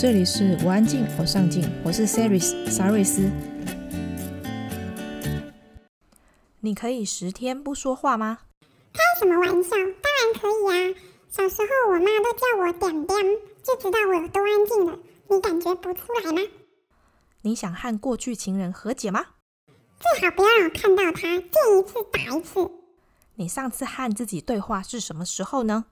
[0.00, 3.30] 这里是我安静，我上进，我是 Saris 沙瑞斯。
[6.60, 8.38] 你可以十天不说话吗？
[8.94, 9.72] 开什么玩笑？
[9.76, 11.00] 当然可以啊！
[11.28, 14.98] 小时候我妈都叫我点点，就知道我有多安静了。
[15.28, 16.40] 你感觉不出来吗？
[17.42, 19.26] 你想和过去情人和解吗？
[19.98, 22.70] 最好不要让我看到他，见一次打一次。
[23.34, 25.84] 你上次和自己对话是什么时候呢？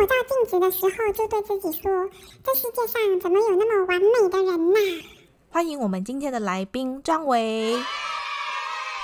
[0.00, 2.10] 我照镜子的时候，就对自己说
[2.42, 4.78] ：“这世界上怎么有那么完美的人呢？”
[5.50, 7.80] 欢迎我们今天的来宾张维。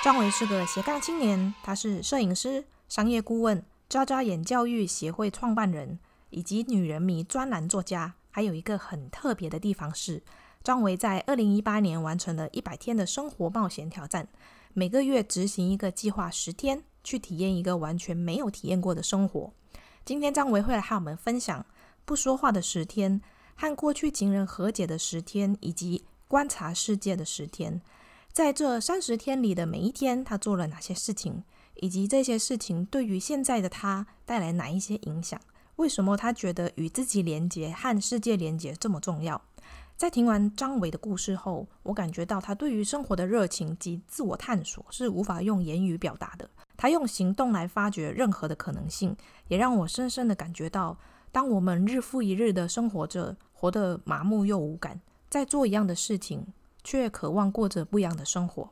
[0.03, 5.97] 张维是个斜杠青年，他是摄影师、商业顾问、眨眨眼教育协会创办人，
[6.29, 8.15] 以及女人迷专栏作家。
[8.29, 10.21] 还有一个很特别的地方是，
[10.61, 14.27] 张维在二零一八年完成了一百天的生活冒险挑战，
[14.73, 19.53] 每个月执行一个计划，十天去体验一个完全没有体验过的生活。
[20.03, 21.63] 今天张维会来和我们分享
[22.05, 23.21] 不说话的十天、
[23.55, 27.79] 和过去情人和解的十天，以及观察世界的十天。
[28.33, 31.43] 在这三十天里的每一天，他做了哪些事情，
[31.75, 35.39] 以及这些事情对于现在的他带来哪一些影响？
[35.75, 39.39] 为什么他觉得与自己连接和世界连接这么重要？
[39.97, 46.49] 在听完张维的故事后，我感觉到他对于生活的热情及自我探索是无法用言语表达的。
[46.75, 49.15] 他用行动来发掘任何的可能性，
[49.51, 50.97] 也让我深深的感觉到，
[51.29, 56.47] 当我们日复一日的生活着，活得麻木又无感，在做一样的事情，
[56.85, 58.69] 却渴望过着不一样的生活。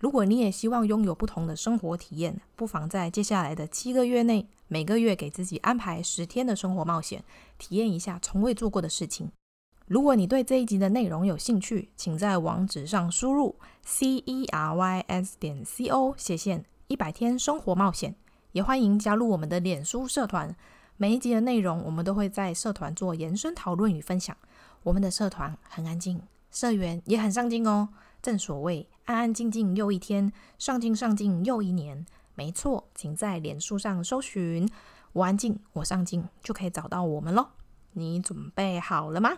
[0.00, 7.22] 如果你也希望拥有不同的生活体验，不妨在接下来的七个月内，每个月给自己安排十天的生活冒险，
[7.58, 9.30] 体验一下从未做过的事情。
[9.86, 16.64] 如果你对这一集的内容有兴趣，请在网址上输入 c e r y s 点 c o 斜线。
[16.88, 18.14] 一百天生活冒险，
[18.56, 20.56] 也欢迎加入我们的脸书社团。
[20.96, 24.34] 每一集的内容，我们都会在社团做延伸讨论与分享。
[24.82, 27.90] 我们的社团很安静，社员也很上进哦。
[28.22, 32.06] 正所谓安安静静又一天，上进上进又一年。
[32.34, 34.66] 没错，请在脸书上搜寻
[35.12, 37.48] “我安静我上进”，就可以找到我们喽。
[37.92, 39.32] 你准备好了吗？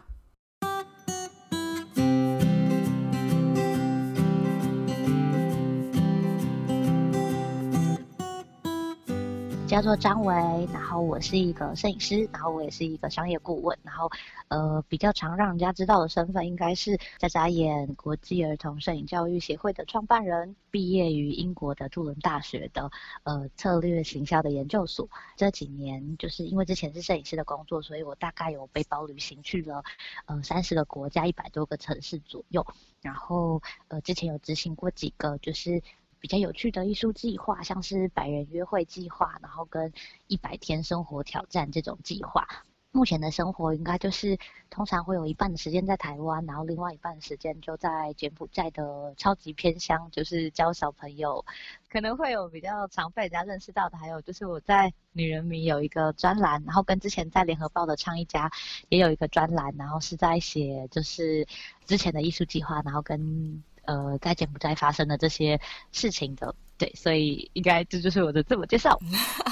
[9.68, 10.34] 叫做张维，
[10.72, 14.10] 然后我是一个摄影师，然后我也是一个商业顾问，然后
[14.48, 22.90] 呃比较常让人家知道的身份应该是眨眨眼国际儿童摄影教育协会的创办人，毕业于英国的杜伦大学的
[23.24, 25.06] 呃策略行销的研究所。
[25.36, 29.84] 这几年就是因为之前是摄影师的工作，所以我大概有背包旅行去了
[30.24, 32.66] 呃三十个国家一百多个城市左右，
[33.02, 35.82] 然后呃之前有执行过几个就是。
[36.20, 39.92] 比较有趣的艺术计划，像是百人约会计划，然后跟
[40.26, 42.46] 一百天生活挑战这种计划。
[42.90, 44.38] 目前的生活应该就是
[44.70, 51.44] 通常会有一半的时间在台湾，然后另外一半的时间就在柬埔寨的超级偏乡，就是教小朋友。
[51.90, 58.50] 可能会有比较常被人家认识到的，还有就是我在女人迷有一个专栏，然后跟之前在联合报的倡议家
[58.88, 61.46] 也有一个专栏，然后是在写就是
[61.84, 63.62] 之前的艺术计划，然后跟。
[63.88, 65.58] 呃，在柬埔寨发生的这些
[65.92, 68.98] 事情的，对，所以应该这就是我的自我介绍。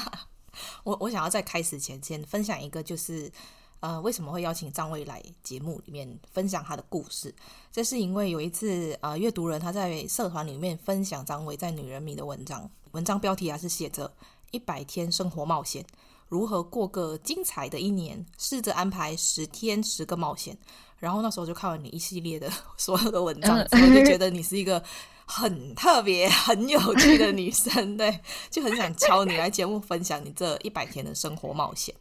[0.85, 3.33] 我我想要在开始前先分享一个，就是
[3.81, 7.35] 呃，为什么会邀请张伟来节目里面分享他的故事？
[7.73, 14.13] 这是因为有一次呃，阅读人他在社团里面分享张伟在女人迷的文章，文章标题还是写着
[14.53, 15.83] “一百天生活冒险”。
[16.29, 18.25] 如何过个精彩的一年？
[18.39, 20.57] 试着安排十天十个冒险，
[20.99, 24.83] 然后那时候就看完你一系列的所有的文章，我就觉得你是一个
[25.25, 28.21] 很特别、很有趣的女生， 对，
[28.51, 31.95] 就很想敲你来节目分享你这一百天的生活冒险。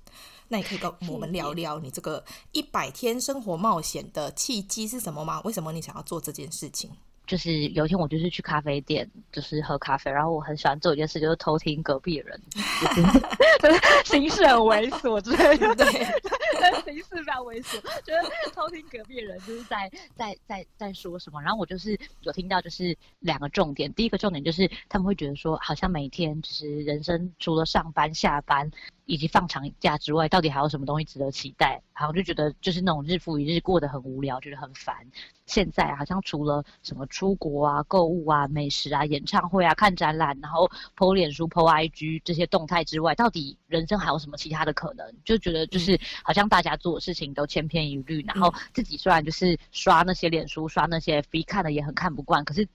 [0.48, 5.42] 那你可以跟我们聊聊你这个一百天生活冒险的契机是什么吗？
[5.44, 6.92] 为什么你想要做这件事情？
[7.28, 12.40] 就是有一天我就是去咖啡店，就是喝咖啡，然后我很喜欢做一件事，就是偷听隔壁人，
[13.62, 15.86] 就是行事很猥琐，对对对，
[16.94, 28.72] 形式非常猥琐，就是偷听隔壁人就是在在在在说什么，然后我就是有听到就是两个重点，第一个重点就是他们会觉得说，好像每天就是人生除了上班下班。
[29.06, 31.82] 以及放长假之外，到底还有什么东西值得期待？
[31.98, 34.96] 然后就觉得就是那种日复一日过得很无聊，觉得很烦。
[35.46, 45.06] 现在好像除了什么出国啊、购物啊、美食啊、演唱会啊、看展览，然后 po 脸书、po IG 这些动态之外，到底人生还有什么其他的可能？
[45.24, 52.68] 就觉得就是好像大家做的事情都千篇一律，然后自己虽然就是刷那些脸书、刷那些 FB 看的也很看不惯，可是。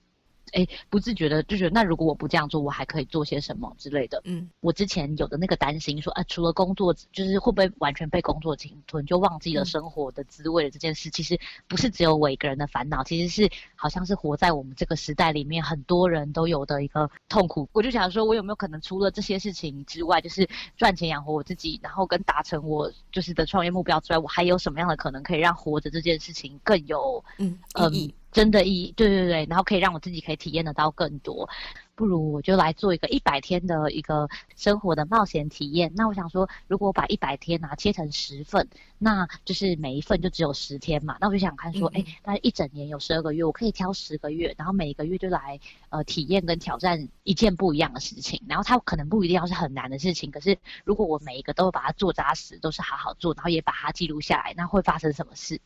[0.51, 4.21] 哎，不自觉的就觉得，那如果我不这样做，我还可以做些什么之类的。
[4.25, 17.69] 嗯，我之前有的那个担心说，啊，除了工作，就是会不会完全被工作侵吞，就忘记了生活的滋味的这件事，嗯、其实不是只有我一个人的烦恼，其实是好像是活在我们这个时代里面很多人都有的一个痛苦。
[17.71, 27.57] 我就想说，我有没有可能除了这些事情之外，就是赚钱养活我自己，然后跟达成我就是的创业目标之外，我还有什么样的可能可以让活着这件事情更有嗯
[27.91, 28.15] 意义？
[28.31, 31.49] 真的意义，对对对，然后可以让我自己可以体验得到更多，
[31.95, 35.91] 不如我就来做一个一百天的一个生活的冒险体验。
[35.95, 38.67] 那我想说，如果我把一百天啊切成十份，
[38.97, 41.17] 那就是每一份就只有十天嘛。
[41.19, 48.41] 那我就想看说，哎、嗯，那一整年有十二个月，我可以挑十个月，然后每一个月就来呃体验跟挑战一件不一样的事情。
[48.47, 55.59] 然后它可能不一定要是很难的事情，可是如果我每一个都把它做扎实，都是好好做，然后也把它记录下来，那会发生什么事？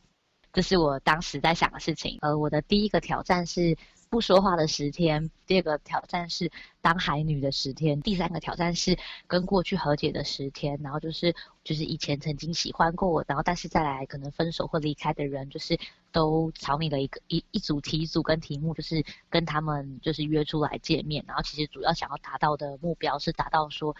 [0.56, 2.16] 这是我当时在想的事情。
[2.22, 3.76] 呃，我的第一个挑战是
[4.08, 6.50] 不说话的十天，第二个挑战是
[6.80, 10.80] 当海女的十天，第三个挑战是跟过去和解的十天。
[10.82, 15.78] 然后就是就是以前曾经喜欢过我，然后但是再来可能分手或离开的人，就是
[16.10, 21.22] 都草拟了一个一一组题组跟题目，就是跟他们就是约出来见面。
[21.28, 23.94] 然后其实主要想要达到的目标是达到说。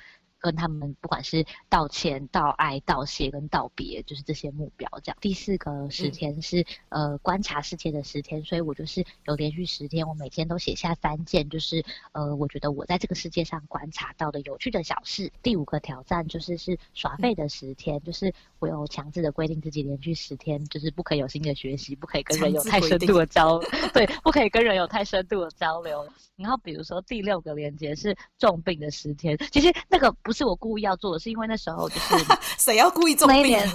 [0.46, 4.88] 跟他们不管是道歉、道爱、道谢跟道别，就是这些目标。
[5.02, 6.60] 这样第四个十天是、
[6.90, 15.32] 嗯、呃观察世界的十天，所以我就是有连续十天，我每天都写下三件，就是呃我觉得我在这个世界上观察到的有趣的小事。
[15.42, 23.58] 第五个挑战就是是耍废的十天，嗯、就是我有强制的规定自己连续十天就是不可以有新的学习，不可以跟人有太深度的交，
[23.92, 26.06] 对，不可以跟人有太深度的交流。
[26.36, 32.14] 然后比如说第六个连接是重病的十天，其实那个不是我故意要做的，是因为那时候就是
[32.58, 33.26] 谁要故意做？
[33.28, 33.68] 那一年？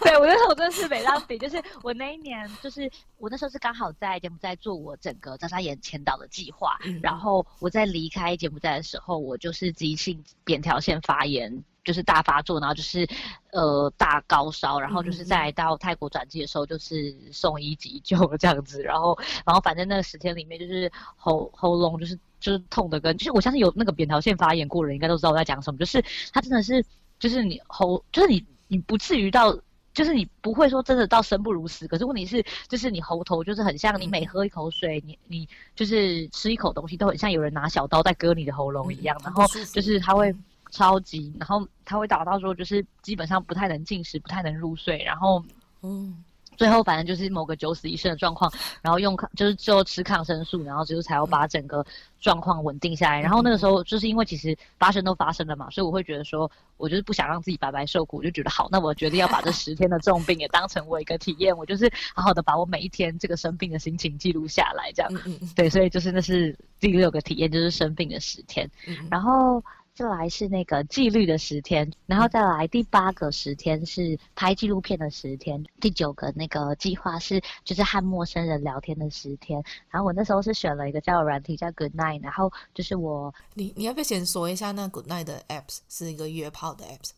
[0.00, 11.64] 对，我那时候真的是没让比，就是我那一年就是我那时候是刚好在柬埔寨做我整个眨眨眼前导的计划，嗯、然后我在离开柬埔寨的时候，我就是急性扁桃腺发炎。
[11.86, 13.08] 就是大发作，然后就是，
[13.52, 19.16] 呃，大高烧，然后就是再到泰国转机的时候，就是送医急救这样子，然后，
[19.46, 26.84] 然后反正那个十天里面，就是喉喉咙就是就是痛的跟，就是我相信有那个扁桃腺发炎过的人应该都知道我在讲什么，就是它真的是，
[27.20, 29.56] 就是你喉，就是你你不至于到，
[29.94, 40.34] 就是你不会说真的到生不如死，可是问题是，就是你喉头就是很像你每喝一口水，你你就是吃一口东西都很像有人拿小刀在割你的喉咙一样，然后就是它会。
[40.70, 45.42] 超级，然后他会打到说，就是基本上不太能进食，不太能入睡，然后，
[45.82, 46.24] 嗯，
[46.56, 48.52] 最后反正就是某个九死一生的状况，
[48.82, 51.84] 然后用抗，就是最后吃抗生素，然后就是才要把整个
[52.20, 53.20] 状况稳定下来。
[53.20, 69.62] 然后那个时候就是因为其实发生都发生了嘛，所以我会觉得说，我就是不想让自己白白受苦，我就觉得好，那我决定要把这十天的重病也当成我一个体验，我就是好好的把我每一天这个生病的心情记录下来，这样，嗯嗯对，所以就是那是第六个体验，就是生病的十天，嗯、然后。
[69.96, 79.64] 再来是那个纪律的十天，然后再来第八个十天是拍纪录片的十天，第九个那个计划是就是和陌生人聊天的十天。
[79.88, 87.12] 然后我那时候是选了一个交友软体叫 Good Night，然后就是我，你你要不要先说一下那 Good Night 的 apps 是一个约炮的 apps？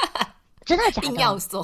[0.64, 1.08] 真的假的？
[1.08, 1.62] 一定要说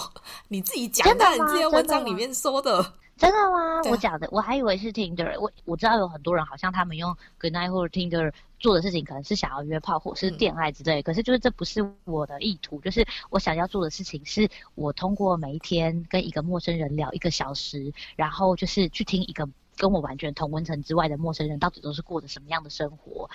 [0.48, 2.92] 你自己讲的，你自己文章里面说的。
[3.14, 3.80] 真的吗？
[3.88, 5.38] 我讲的，我还以为是 Tinder。
[5.38, 11.00] 我我知道有很多人好像他们用 Good Night 或者 Tinder 做的事情，可能是想要约炮或是恋爱之类。
[11.00, 23.28] 嗯、可是就是这不是我的意图，就是我想要做的事情是，我通过每一天跟一个陌生人聊一个小时，然后就是去听一个跟我完全同温层之外的陌生人到底都是过着什么样的生活。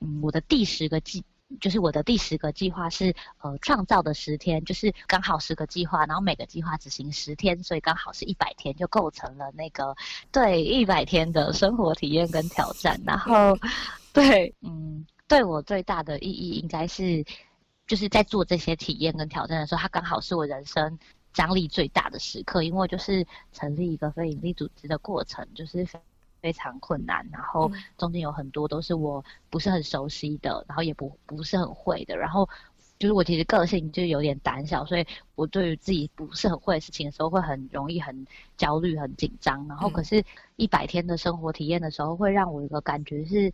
[0.00, 1.22] 嗯，我的第十个计。
[1.60, 9.94] 就是我的第十个计划是呃创造的十天，就是刚好十个计划，然后每个计划执行十天，所以刚好是一百天，就构成了那个
[10.32, 13.00] 对一百天的生活体验跟挑战。
[13.04, 13.56] 然后
[14.12, 17.24] 对，嗯，对我最大的意义应该是
[17.86, 20.98] 就是在做这些体验跟挑战的时候，它刚好是我人生
[21.32, 25.86] 张力最大的时刻，因为就是成立一个非营利组织的过程，就是。
[26.44, 32.46] 非常困难，然后中间有很多都是我不是很熟悉的，然后也不不是很会的，然后
[32.98, 38.26] 就是我其实个性就有点胆小，所以我对于自己不是很会的事情的时候，会很容易很
[38.58, 39.66] 焦虑、很紧张。
[39.68, 40.22] 然后可是，
[40.56, 43.50] 一百天的生活体验的时候，会让我有一个感觉是，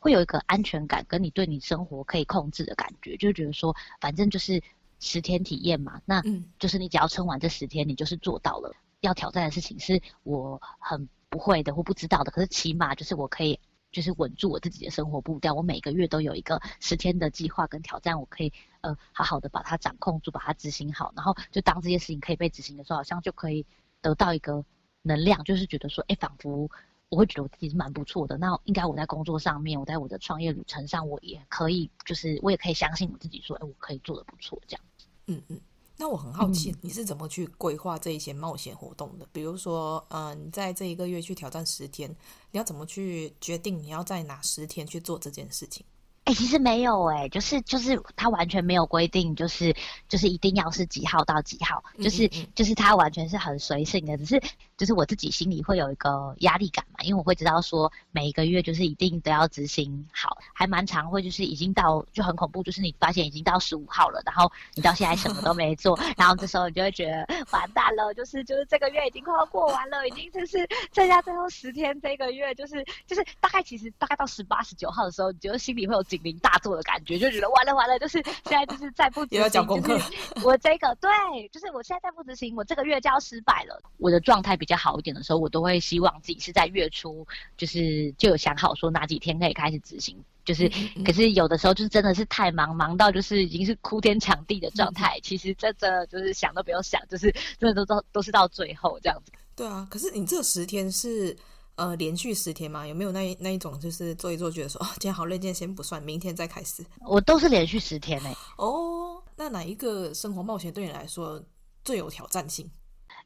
[0.00, 4.60] 会有一个安全感，跟你对你生活可以控制的感觉，就觉得说，反正就是
[4.98, 6.20] 十天体验嘛，那
[6.58, 8.74] 就是你只要撑完这十天，你就是做到了。
[9.00, 13.58] 要挑战的事情是我很不会的或不知道的，可是起码就是我可以。
[13.92, 23.66] 就是稳住我自己的生活步调，我每个月都有一个十天的计划跟挑战，我可以呃好好的把它掌控住，把它执行好，然后就当这些事情可以被执行的时候，好像就可以
[24.00, 24.64] 得到一个
[25.02, 26.70] 能量，就是觉得说，哎，仿佛
[27.10, 28.38] 我会觉得我自己是蛮不错的。
[28.38, 34.82] 那应该我在工作上面，我在我的创业旅程上，我也可以，就是我也可以相信我自己，说，哎，我可以做得不错，这样。
[35.26, 35.60] 嗯嗯。
[35.96, 39.24] 那我很好奇，你是怎么去规划这一些冒险活动的？
[39.24, 42.10] 嗯、比如说，嗯、呃，你在这一个月去挑战十天，
[42.50, 45.84] 你要怎么去决定你要在哪十天去做这件事情？
[46.24, 49.74] 哎、欸，其实没有哎、欸，就是就是他完全没有规定，就是
[50.08, 54.42] 就是一定要是几号到几号，就是就是他完全是很随性的，只是
[54.82, 76.02] 就是我自己心里会有一个压力感嘛，因为我会知道说每一个月就是一定都要执行好，还蛮常会就是已经到就很恐怖，就是你发现已经到十五号了，然后你到现在什么都没做，然后这时候你就会觉得完蛋了，就是就是这个月已经快要过完了，已经就是剩下最后十天，这个月就是就是大概其实大概到十八十九号的时候，你觉得心里会有。
[76.12, 79.96] 警铃大作的感觉，就觉得完了完了，就是现在就是再不执要讲功课。
[79.96, 80.12] 就是
[80.44, 81.08] 我这个对，
[81.48, 83.80] 就是我现在再不执行，我这个月就要失败了。
[83.96, 87.26] 我的状态比较好一点的时候，我都会希望自己是在月初，
[87.56, 90.16] 就是就有想好说哪几天可以开始执行。
[90.44, 90.68] 就是，
[91.04, 95.18] 可是有的时候就是真的是太忙，忙到就是已经是哭天抢地的状态。
[95.22, 99.32] 其实这这就是想都不用想，就是真的都到都是到最后这样子。
[99.54, 101.36] 对啊，可是你这十天是。
[101.74, 102.86] 呃，连续十天吗？
[102.86, 106.84] 有没有那一那一种，就是做一做，觉得说哦，今天好累，今天先不算，明天再开始。
[107.00, 108.36] 我都是连续十天诶。
[108.58, 111.42] 哦，那哪一个生活冒险对你来说
[111.82, 112.70] 最有挑战性？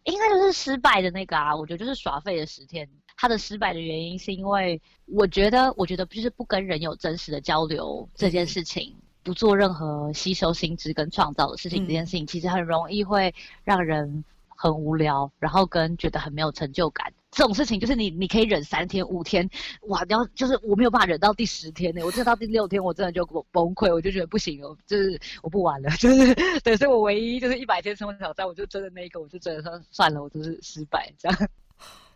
[0.06, 2.88] 应该就是失败的那个啊，我觉得就是耍废的十天。
[3.18, 13.34] 他的失败的原因是因为我觉得，我觉得就是不跟人有真实的交流这件事情，嗯、不做任何吸收新知跟创造的事情，这件事情其实很容易会
[13.64, 17.12] 让人很无聊，然后跟觉得很没有成就感。
[17.36, 19.46] 这种事情就是你，你可以忍三天五天，
[19.88, 20.02] 哇！
[20.08, 31.48] 然后就是我没有办法忍到第十天呢，我真的到第六天，我真的就崩溃，我就觉得不行了，就是我不玩了， 就是对，所以我唯一就是一百天生活挑战，我就真的那一个，我就真的说算了，我就是失败这样，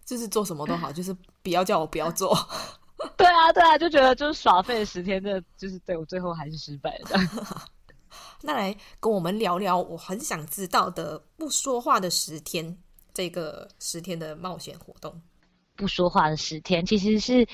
[0.06, 2.34] 就是做什么都好，就是不要叫我不要做。
[3.18, 7.10] 对啊，对啊，就觉得就是耍废十天的，就是对我最后还是失败了。
[8.40, 12.78] 那来跟我们聊聊，我很想知道的不说话的十天。
[13.12, 15.20] 这个十天的冒险活动，
[15.76, 17.46] 不说话的十天，其实是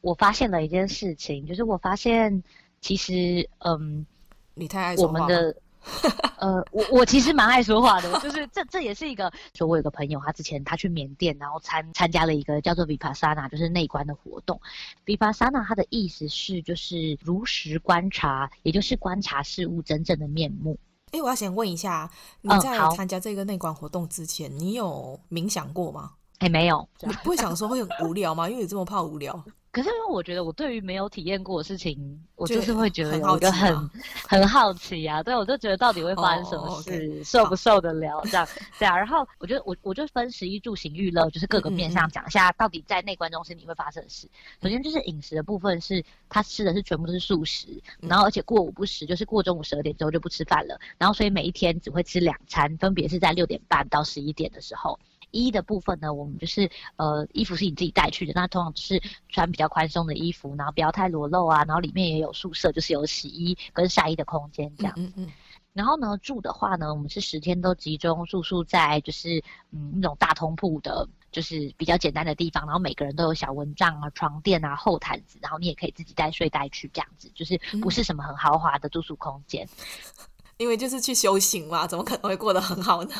[0.00, 2.42] 我发现了一件事情，就是我发现
[2.80, 4.06] 其实，嗯，
[4.54, 5.12] 你太爱说话。
[5.12, 5.56] 我们的，
[6.38, 14.60] 呃，我我其实蛮爱说话的， 就是这这也是一个，说我有个朋友，他之前他去缅甸，然后参参加了一个叫做 Vipassana，就是内观的活动。
[15.04, 20.78] Vipassana 它的意思是就是如实观察，也就是观察事物真正的面目。
[21.14, 26.10] 哎，我要先问一下，你在参加这个内观活动之前，嗯、你有冥想过吗？
[26.38, 26.88] 哎，没有。
[27.02, 28.48] 你不会想说会很无聊吗？
[28.50, 29.44] 因为你这么怕无聊。
[29.74, 33.90] 可是因为我觉得我对于没有体验过的事情，我就是会觉得有一个很很好，
[34.28, 35.20] 很好奇啊。
[35.20, 38.48] 对，我就觉得到底会发生什么事，受不受得了这样？
[38.78, 38.96] 对啊。
[38.96, 44.28] 然后我觉得我我就分食衣住行娱乐，就是各个面向讲一下，到底在内观中心你会发生的事。
[44.62, 47.66] 首先就是饮食的部分是，他吃的是全部都是素食，
[47.98, 50.78] 然后而且过午不食，就是过中午十二点之后就不吃饭了。
[50.98, 54.96] 然后所以每一天只会吃两餐，分别是在六点半到十一点的时候。
[55.34, 64.94] 衣的部分呢，我们就是呃，衣服是你自己带去的，那通常是穿比较宽松的衣服，然后不要太裸露啊，然后里面也有宿舍，就是有洗衣跟晒衣的空间这样。
[64.96, 65.30] 嗯嗯。
[65.72, 79.68] 然后呢，住的话呢，我们是十天都集中住宿在就是嗯那种大通铺的，就是比较简单的地方，然后每个人都有小蚊帐啊、床垫啊、厚毯子，然后你也可以自己带睡袋去这样子，就是不是什么很豪华的住宿空间。
[80.58, 83.14] 因为就是去修行嘛，怎么可能会过得很好呢？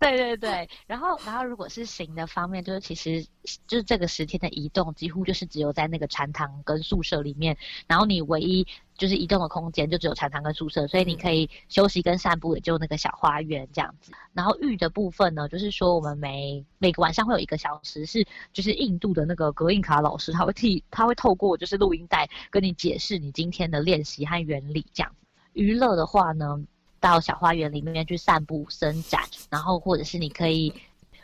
[0.00, 3.22] 对对对，然后然后如果是行的方面，就是其实
[3.66, 7.54] 就是这个十天的移动，几乎就是只有在那个禅堂跟宿舍里面，
[7.86, 8.66] 然后你唯一
[8.96, 14.10] 就是移动的空间就只有禅堂跟宿舍，所以你可以休息跟散步，也就那个小花园这样子。
[14.32, 25.26] 然后浴的部分呢，就是说我们每每个晚上会有一个小时是就是印度的那个格印卡老师，他会替他会透过就是录音带跟你解释你今天的练习和原理这样子。
[25.52, 26.58] 娱乐的话呢，
[27.00, 30.72] 到小花园里面去散步、伸展，然后或者是你可以，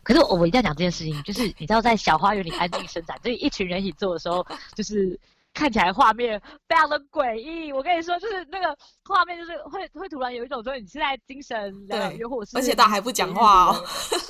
[0.02, 5.18] 可是我我一定要讲这件事情，就是你知道在小花园里安静伸展，就一群人一起做的时候，就是
[5.56, 7.72] 看起来画面非常的诡异。
[7.72, 13.84] 我跟你说，就是那个画面，就是会会突然有一种说你现在精神对，或者是，而且他还不讲话哦，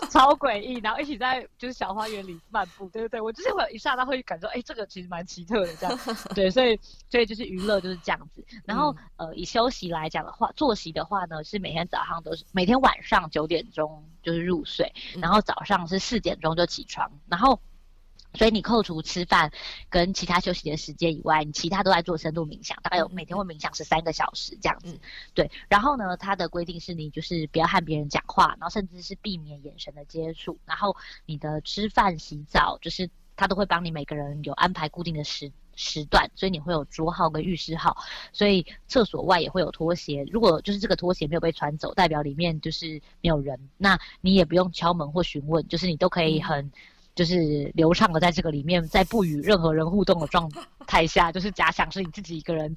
[0.09, 0.75] 超诡异。
[0.79, 5.99] 然后一起在就是小花园里漫步，对对对，我就是会一刹那会感觉，哎，这个其实蛮奇特的这样。
[6.33, 6.79] 对，所以
[7.11, 8.45] 所以就是娱乐就是这样子。
[8.65, 17.61] 然后、嗯、呃，以休息来讲的话，作息的话呢，是每天早上都是每天晚上九点钟就是入睡，然后早上是四点钟就起床，然后。
[18.35, 19.51] 所以你扣除吃饭
[19.89, 24.99] 跟其他休息的时间以外，你其他都在做深度冥想，大概有每天会冥想十三个小时这样子。
[25.33, 37.97] 对，然后呢，它的规定是你就是不要和别人讲话，然后甚至是避免眼神的接触，然后你的吃饭、洗澡，就是他都会帮你每个人有安排固定的时时段，所以你会有桌号跟浴室号，
[38.33, 40.27] 所以厕所外也会有拖鞋。
[40.31, 46.71] 如果就是这个拖鞋没有被穿走，代表里面就是没有人，那你也不用敲门或询问，就是你都可以很。
[47.17, 50.49] 就是流畅的在这个里面，在不与任何人互动的状
[50.87, 52.77] 态下，就是假想是你自己一个人。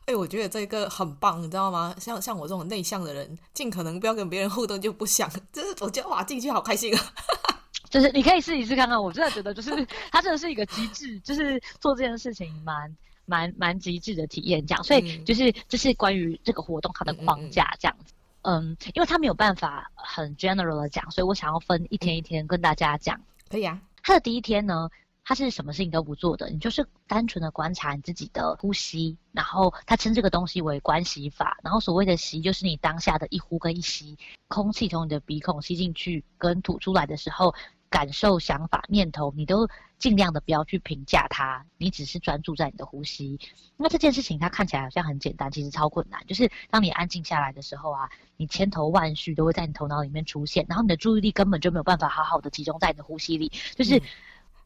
[0.00, 1.94] 哎、欸，我觉得这个很棒，你知道吗？
[1.98, 5.28] 像像我这种内向的人，尽可能不要跟别人互动，就不想。
[5.52, 7.00] 就是我觉得哇，进去好开心啊！
[7.88, 9.70] 就是你可以试一试看看，我真的觉得就是
[10.12, 12.94] 它真的是一个极致，就是做这件事情蛮
[13.24, 14.84] 蛮蛮极致的体验这样。
[14.84, 18.12] 所以就是这、就是关于这个活动它的框架这样子。
[18.42, 23.18] 嗯，因为它没有办法很 general 的讲，所以我想要分一天一天跟大家讲。
[23.50, 24.88] 可以啊，他的第一天呢，
[25.24, 34.16] 他是什么事情都不做的，你就是单纯的观察你自己的呼吸，然后他称这个东西为观息法，然后所谓的息就是你当下的一呼跟一吸，
[34.46, 37.52] 空气从你的鼻孔吸进去跟吐出来的时候，
[37.90, 39.68] 感受、想法、念头，你都
[39.98, 43.38] 尽量的不要去评价它，你只是专注在你的呼吸。
[43.76, 46.24] 那这件事情它看起来好像很简单，其实超困难。
[46.26, 53.50] 就是当你安静下来的时候啊，你千头万绪都会在你头脑里面出现，然后你的注意力根本就没有办法好好的集中在你的呼吸里。
[53.74, 54.02] 就是，嗯、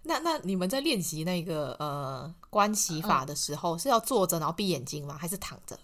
[0.02, 5.16] 那那你们在练习那个呃观息法的时候，是要坐着然后闭眼睛吗？
[5.19, 5.78] 还是躺着？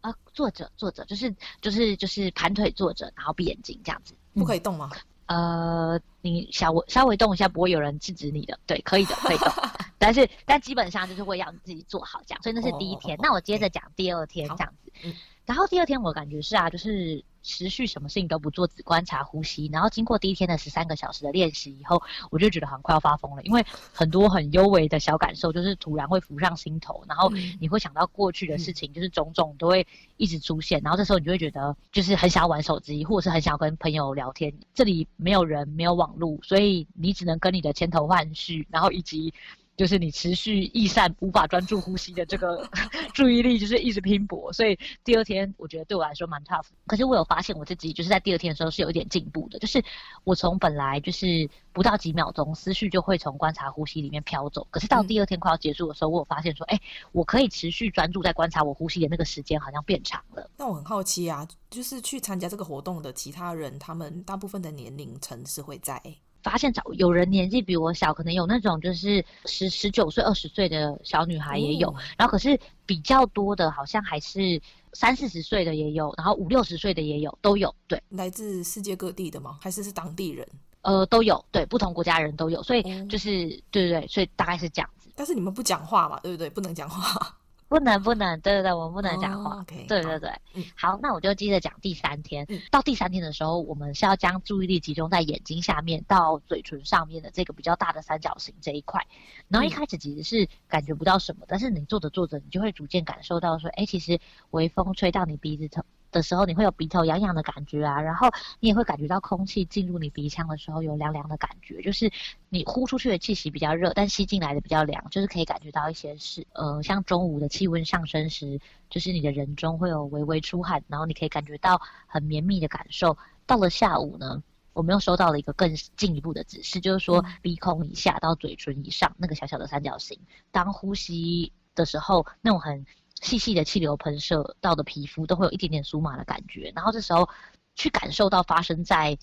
[0.00, 4.88] 啊，坐着坐着，就是就是就是盘腿坐着，然后闭眼睛这样子，不可以动吗？
[4.94, 8.58] 嗯呃，你稍微稍微动一下，不会有人制止你的。
[8.66, 9.52] 对，可以的，可以动。
[9.96, 12.42] 但是，但基本上就是会让你自己做好这样。
[12.42, 13.16] 所以那是第一天。
[13.16, 14.92] Oh, 那我接着讲第二天这样子。
[15.04, 15.14] 嗯。
[15.50, 17.24] 然后第二天我感觉是啊，就是。
[17.42, 19.66] 持续什么事情都不做，只观察呼吸。
[19.72, 23.64] 然后经过第一天的十三个小时的练习以后，我就觉得很快要发疯了，因为
[23.94, 29.86] 很多很幽微的小感受，就是突然会浮上心头，然后你会想到过去的事情，就是种种都会
[30.18, 30.82] 一直出现。
[30.84, 34.52] 然后这时候你就会觉得，就是很想要玩手机，或者是很想要跟朋友聊天。
[34.74, 39.32] 这里没有人，没有网络，所以你只能跟你的千头万绪，然后以及。
[39.80, 42.68] 就是你持续易散、无法专注呼吸的这个
[43.14, 44.52] 注意力，就是一直拼搏。
[44.52, 46.66] 所以第二天，我觉得对我来说蛮 tough。
[46.86, 49.58] 可是我有发现我自己，就是在第二天的时候是有一点进步的。
[49.58, 49.82] 就是
[50.24, 54.66] 我从本来就是不到几秒钟，思绪就会从观察呼吸里面飘走。
[54.70, 60.50] 可是到第二天快要结束的时候，我有发现说，哎、欸，我可以持续专注在观察我呼吸的那个时间，好像变长了。
[60.58, 66.02] 那我很好奇啊，就是去参加这个活动的其他人，他们大部分的年龄层是会在。
[66.42, 74.60] 发现找有人年纪比我小，可能有那种就是十十九岁、二十岁的小女孩也有，然后可是比较多的，好像还是
[74.92, 77.74] 三四十岁的也有，然后五六十岁的也有，都有。
[77.86, 79.58] 对，来自世界各地的吗？
[79.60, 80.46] 还是是当地人？
[80.82, 85.10] 呃，都有，对，不同国家人都有，所以就是对对对，所以大概是这样子。
[85.14, 86.48] 但是你们不讲话嘛，对不对？
[86.48, 87.36] 不能讲话。
[87.70, 89.54] 不能不能，对对对，我们不能讲话。
[89.54, 92.44] Oh, okay, 对对对，嗯，好，那我就接着讲第三天。
[92.48, 99.06] 嗯，到第三天的时候，我们是要将注意力集中在眼睛下面到嘴唇上面的这个比较大的三角形这一块。
[99.46, 104.18] 然后一开始其实是感觉不到什么，嗯，但是你做着做着，你就会逐渐感受到说，哎，其实
[104.50, 112.10] 微风吹到你鼻子头的时候，你会有鼻头痒痒的感觉啊，然后你也会感觉到空气进入你鼻腔的时候有凉凉的感觉，就是
[112.48, 123.16] 你呼出去的气息比较热，但吸进来的比较凉，就是可以感觉到一些是呃，像中午的气温上升时，就是你的人中会有微微出汗，然后你可以感觉到很绵密的感受。
[123.46, 124.42] 到了下午呢，
[124.72, 130.18] 我们又收到了一个更进一步的指示，就是说鼻孔以下到嘴唇以上那个小小的三角形，
[130.50, 132.84] 当呼吸的时候，那种很。
[133.20, 137.28] 细细的气流喷射到的皮肤都会有一点点酥麻的感觉，然后这时候
[137.74, 139.16] 去感受到发生在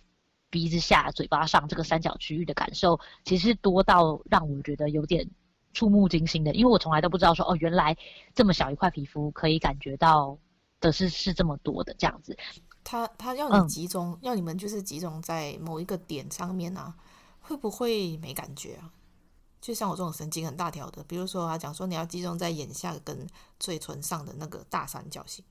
[0.49, 5.29] 鼻子下、嘴巴上这个三角区域的感受，其实多到让我觉得有点
[5.73, 7.97] 触目惊心的，因为我从来都不知道说哦，原来
[8.33, 10.37] 这么小一块皮肤可以感觉到
[10.79, 12.37] 的是是这么多的这样子。
[12.83, 16.95] 他他要你集中，要你们就是集中在某一个点上面啊，
[17.41, 18.93] 会不会没感觉啊？
[19.67, 23.27] 就像我这种神经很大条的，比如说他讲说你要集中在眼下跟
[23.59, 25.43] 嘴唇上的那个大三角形，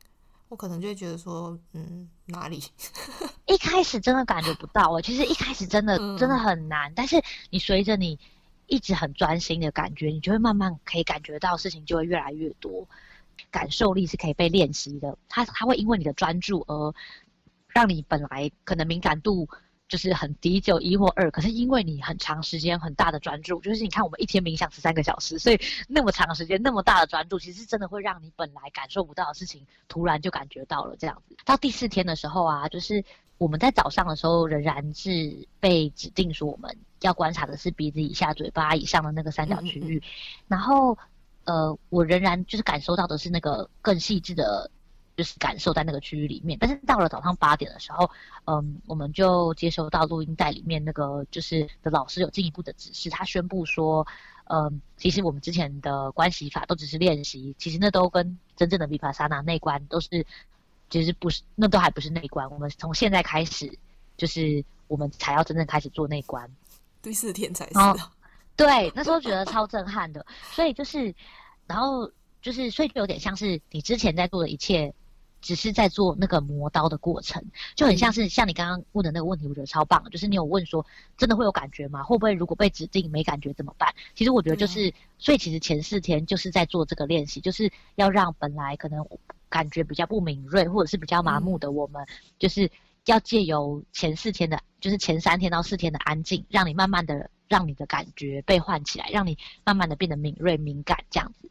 [0.48, 2.64] 我可能就会觉得说，嗯，哪里？
[3.44, 8.18] 一开始真的感觉不到，其实一开始真的真的很难，嗯、但是你随着你
[8.68, 12.88] 一直很专心的感觉，你就会慢慢可以感觉到事情就会越来越多。
[13.50, 16.94] 感受力是可以被练习的，它它会因为你的专注而
[17.68, 19.46] 让你本来可能敏感度
[19.88, 31.37] 就是很低，只有一或二，可是因为你很长时间很大的专注，就是你看我们一天冥想十三个小时，所以那么长时间那么大的专注，其实真的会让你本来感受不到的事情，突然就感觉到了这样子。
[31.44, 33.05] 到第四天的时候啊，就是
[33.38, 40.03] 我们在早上的时候仍然是被指定说我们要观察的是鼻子以下、嘴巴以上的那个三角区域，
[40.49, 40.99] 然后。
[41.49, 44.68] 呃，我仍然就是感受到的是那个更细致的，
[45.16, 46.59] 就是感受在那个区域里面。
[46.61, 48.11] 但是到了早上八点的时候，
[48.44, 54.07] 嗯，我们就接收到录音带里面那个就是的老师有进一步的指示，他宣布说，
[54.44, 60.26] 嗯，其实我们之前的关系法都只是练习，其实那都跟真正的维帕萨那内观都是，
[60.90, 62.50] 其实不是，那都还不是内观。
[62.50, 63.70] 我们从现在开始，
[64.16, 66.48] 就是我们才要真正开始做内观。
[67.02, 67.79] 第四天才是。
[67.79, 67.96] 哦
[68.57, 71.14] 对，那时候觉得超震撼的，所以就是，
[71.66, 74.94] 然后就是，所以就有点像是你之前在做的一切，
[75.46, 77.44] 只是在做那个磨刀的过程，
[77.76, 80.85] 就很像是像你刚刚问的那个问题，我觉得超棒，就是你有问说，
[81.16, 82.02] 真的会有感觉吗？
[82.02, 83.94] 会不会如果被指定没感觉怎么办？
[84.16, 89.06] 其实我觉得就是，所以其实前四天就是在做这个练习，就是要让本来可能
[89.48, 92.04] 感觉比较不敏锐或者是比较麻木的我们，
[92.40, 92.68] 就是
[93.04, 97.30] 要借由前四天的，就是前三天到四天的安静，让你慢慢的。
[97.48, 101.48] 让你的感觉被唤起来，让你慢慢的变得敏锐敏感，这样子，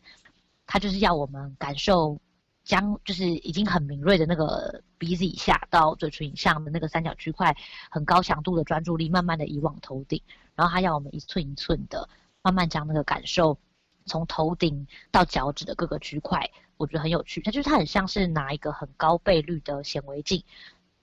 [0.67, 2.19] 他就是要我们感受，
[2.65, 7.55] 将就是已经很敏锐的那个鼻子以下到嘴唇以上的那个三角区块，
[7.89, 10.21] 很高强度的专注力，慢慢的移往头顶，
[10.55, 12.09] 然后他要我们一寸一寸的
[12.41, 13.57] 慢慢将那个感受
[14.05, 20.43] 从头顶到脚趾的各个区块，我觉得很有趣，它就是它很像是拿一个很高倍率的显微镜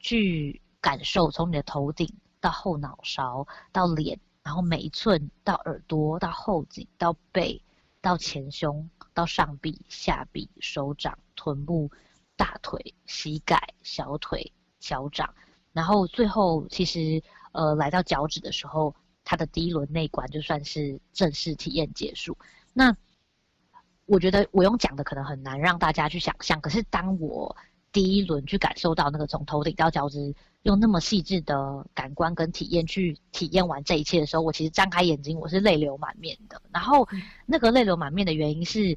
[0.00, 4.18] 去感受，从你的头顶到后脑勺到脸。
[4.44, 7.62] 然后每一寸到耳朵，到后颈，到背，
[8.02, 11.90] 到前胸，到上臂、下臂、手掌、臀部、
[12.36, 15.32] 大腿、膝盖、小腿、脚掌，
[15.72, 22.36] 然后最后其实呃来到脚趾的时候，它的第一轮内观就算是正式体验结束。
[22.74, 22.94] 那
[24.04, 27.56] 我觉得我用讲的可能很难让大家去想象，可是当我
[27.92, 30.34] 第一轮去感受到那个从头顶到脚趾。
[30.62, 36.62] 用那么细致的感官跟体验去体验完这一切的时候，我其实张开眼睛，我是泪流满面的。
[36.72, 37.08] 然后，
[37.46, 38.96] 那个泪流满面的原因是，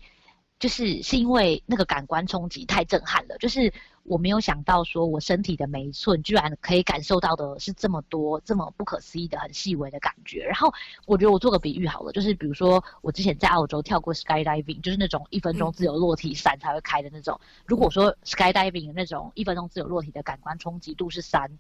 [0.60, 3.74] 就是是因为那个感官冲击太震撼了，就是。
[4.08, 10.44] 我没有想到，说我身体的每一寸居然可以感受到的是这么多、这么不可思议的、很细微的感觉。
[10.46, 10.72] 然后，
[11.08, 17.42] 我觉得我做个比喻好了，就是比如说我之前在澳洲跳过 skydiving，就是那种一分钟自由落体伞才会开的那种。
[17.66, 21.58] 如果说 skydiving 的那种一分钟自由落体的感官冲击度是三，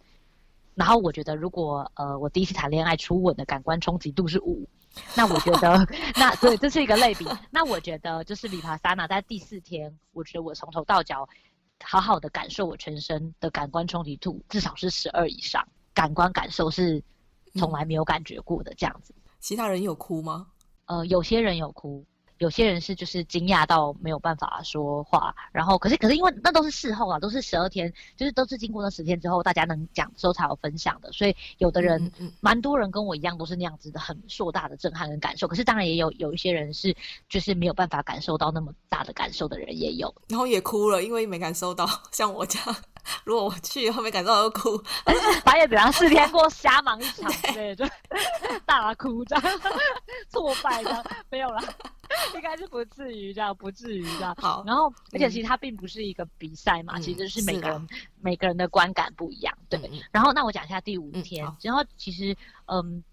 [0.75, 4.69] 然后我觉得如果呃我第一次谈恋爱初吻的感官冲击度是五，
[5.15, 7.27] 那我觉得 那对，这是一个类比。
[7.51, 11.27] 那我觉得就是里帕萨纳在第四天，我觉得我从头到脚。
[11.83, 15.61] 好好的感受我全身的感官冲击度，至少是十二以上。
[15.93, 17.03] 感官感受是
[17.55, 19.13] 从来没有感觉过的这样子。
[19.41, 20.47] 其他人有哭吗？
[20.85, 22.05] 呃，有些人有哭。
[22.45, 35.47] 有些人是就是惊讶到没有办法说话，然后可是可是因为那都是事后啊，都是十二天，就是都是经过那十天之后，大家能讲的时候才有分享的，所以有的人，嗯，蛮多人跟我一样都是那样子的，很硕大的震撼跟感受。
[35.47, 36.95] 可是当然也有有一些人是
[37.27, 42.75] 就是没有办法感受到那么大的感受的人也有，然后也哭了，因为没感受到，像我这样。
[43.23, 44.81] 如果我去后面感受到哭，
[45.45, 47.85] 白夜比方四天过瞎忙一场，对，就
[48.65, 49.43] 大哭这样，
[50.29, 51.63] 挫败的没有啦，
[52.35, 54.35] 应该是不至于这样，不至于这样。
[54.39, 57.87] 好，然后而且其实它并不是一个比赛嘛，嗯、其实是每个人
[58.21, 59.79] 每个人的观感不一样，对。
[59.91, 63.03] 嗯、然后那我讲一下第五天，嗯、然后其实嗯，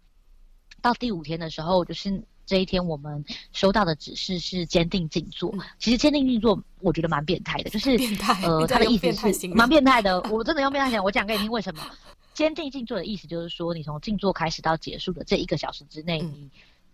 [0.81, 2.23] 到第五天的时候就是。
[2.45, 5.55] 这一天我们收到的指示是坚定静坐。
[5.79, 7.91] 其实坚定静坐我觉得蛮变态的，就是
[8.43, 10.21] 呃，他的意思是蛮变态的。
[10.23, 11.83] 我真的用变态讲，我讲给你听为什么？
[12.35, 16.51] 坚定静坐的意思就是说，你从静坐开始到结束的这一个小时之内，你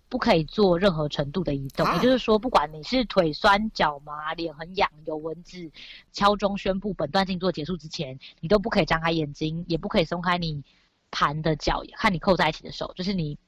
[0.08, 1.86] 不可以做任何程度的移动。
[1.94, 5.70] 也就是说，不管你是腿酸、脚麻、脸很痒、有蚊子，
[6.12, 10.64] 敲钟宣布本段静坐结束之前，你都不可以张开眼睛，也不可以松开你
[11.10, 13.38] 盘的脚和你扣在一起的手，就是你。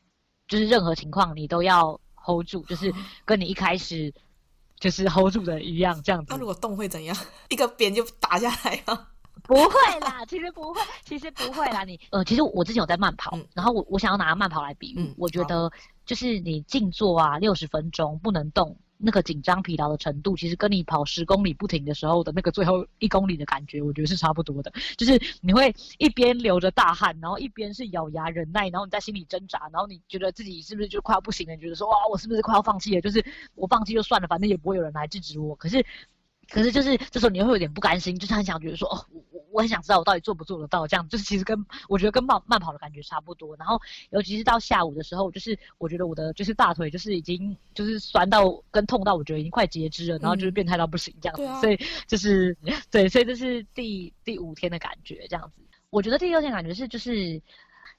[0.49, 2.92] 就是任何情况你都要 hold 住，就是
[3.25, 4.12] 跟你一开始
[4.81, 6.27] 就是 hold 住的一样，这样子。
[6.31, 7.16] 那如果动会怎样？
[7.51, 9.07] 一个鞭就打下来吗？
[9.50, 11.82] 不会啦， 其实不会，其实不会啦。
[11.82, 15.68] 你呃，其实我之前有在慢跑，嗯、然后我我想要拿慢跑来比喻，嗯、我觉得
[16.06, 24.72] 就是你静坐啊，六十分钟不能动，那个紧张疲劳的程度，其实跟你跑十公里不停的时候的那个最后一公里的感觉，我觉得是差不多的。
[24.96, 31.56] 就是你会一边流着大汗，然后一边是咬牙忍耐，然后你在心里挣扎，然后你觉得自己是不是就快要不行了？
[31.56, 33.00] 你觉得说哇，我是不是快要放弃了？
[33.00, 33.24] 就是
[33.56, 35.56] 我放弃就算了，反正也不会有人来制止我。
[35.56, 35.84] 可是。
[36.52, 39.06] 可是就是这时候你会有点不甘心，就是很想觉得说，哦，
[39.52, 43.56] 我很想知道我到底做不做得到这样，就是其实跟我觉得跟慢慢跑的感觉差不多。
[43.56, 51.44] 然后尤其是到下午的时候，就是我觉得我的就是大腿就是已经就是酸到跟痛到我觉得已经快截肢了，然后就是变态到不行这样子。
[51.44, 52.56] 嗯、所以就是
[52.90, 55.62] 对，所以这是第第五天的感觉这样子。
[55.90, 57.42] 我觉得第六天感觉是就是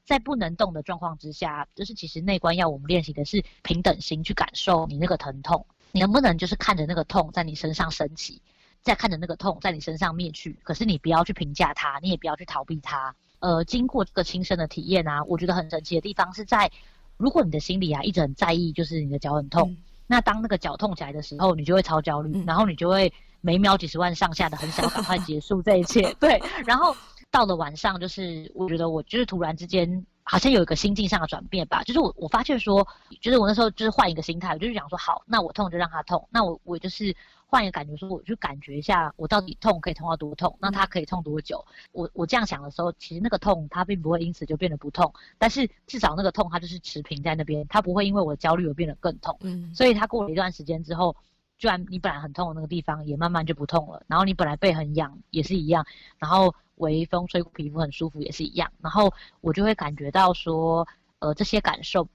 [0.06, 5.66] 在不能动的状况之下，就是其实内观要我们练习的是平等心去感受你那个疼痛。
[5.94, 8.42] 你能不能就是看着那个痛在你身上升起，
[8.84, 10.58] 再看着那个痛在你身上灭去？
[10.64, 13.16] 可是你不要去评价它，你也不要去逃避它。
[13.40, 16.72] 呃，经过这个亲身的体验啊，我觉得很神奇的地方是在，
[17.18, 26.14] 如果你的心里啊一直很在意，就是你的脚很痛，嗯、那当那个脚痛起来的时候，你就会超焦虑，嗯、然后你就会每秒几十万上下的很想赶快结束这一切。
[26.20, 26.96] 对，然后
[27.30, 30.06] 到了晚上，就是我觉得我就是突然之间。
[30.24, 32.88] 好像有一个心境上的转变吧，就是我我发现说，
[33.20, 37.14] 就是我那时候就是换一个心态，我就是想说，好，那我痛就让它痛，那我我就是
[37.52, 41.66] 换一个感觉，说我去感觉一下，我到底痛可以痛到多痛，那它可以痛多久？
[41.92, 49.38] 我我这样想的时候，其实那个痛它并不会因此就变得不痛，但是至少那个痛它就是持平在那边，它不会因为我焦虑而变得更痛。
[49.42, 51.14] 嗯，所以它过了一段时间之后，
[51.58, 55.86] 居然你本来很痛的那个地方也慢慢就不痛了，然后你本来背很痒也是一样，
[56.18, 56.56] 然后。
[56.78, 58.72] 微风吹过皮肤很舒服，也是一样。
[58.82, 60.88] 然后我就会感觉到说，
[61.20, 62.08] 呃，这些感受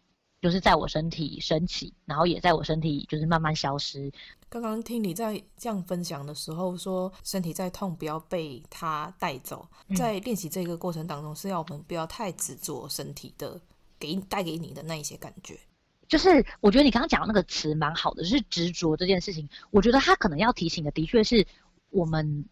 [0.46, 4.12] 就是在我身体升起，然后也在我身体就是慢慢消失。
[4.48, 9.68] 刚刚听你在这样分享的时候说，身体在痛，不要被它带走。
[9.96, 13.60] 在练习这个过程当中，是要我们不要太执着身体的
[13.98, 15.58] 给带给你的那一些感觉。
[16.06, 19.48] 就是我觉得你刚刚讲的那个词蛮好的，就是执着这件事情。
[19.72, 21.44] 我觉得他可能要提醒的，的确是
[21.90, 22.48] 我们。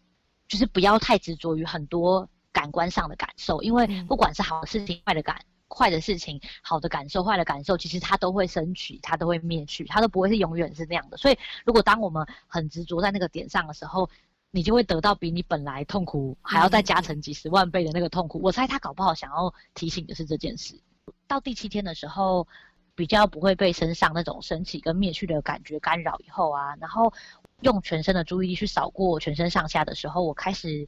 [0.47, 11.17] 就是不要太执着于很多感官上的感受，因为不管是好的事情、坏的感、坏的事情、好的感受、坏的感受，其实它都会升起，它都会灭去，它都不会是永远是那样的。
[11.17, 14.09] 所以，如果当我们很执着在那个点上的时候，
[14.51, 18.39] 你就会得到比你本来痛苦还要再加成几十万倍的那个痛苦。
[18.41, 20.79] 我猜他搞不好想要提醒的是这件事。
[21.27, 22.47] 到第七天的时候，
[22.95, 27.13] 比较不会被身上那种升起跟灭去的感觉干扰以后啊，然后。
[27.61, 30.85] 用全身的注意力去扫过全身上下的时候，我开始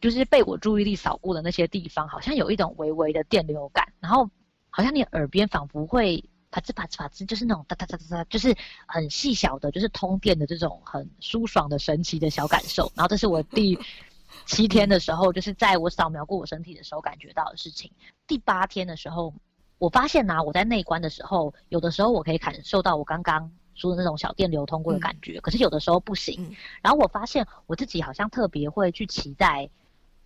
[0.00, 4.28] 就是被我注意力扫过的那些地方，好像有一种微微的电流感，然后
[4.70, 12.90] 好像你耳边仿佛会啪吱啪吱啪吱，就是那种哒哒哒哒哒，就是很细小的，就是通电的这种很舒爽的神奇的小感受。
[12.96, 13.78] 然后这是我第
[14.46, 17.90] 七天的时候，就是在我扫描过我身体的时候感觉到的事情。
[18.26, 19.34] 第八天的时候，
[19.78, 23.52] 我发现呐、啊，我在内观的时候，有的时候我可以感受到我刚刚。
[23.72, 26.36] 说的那种小电流通过的感觉，嗯、可是有的时候不行。
[26.38, 29.70] 嗯、然后我发现我自己好像特别会去期待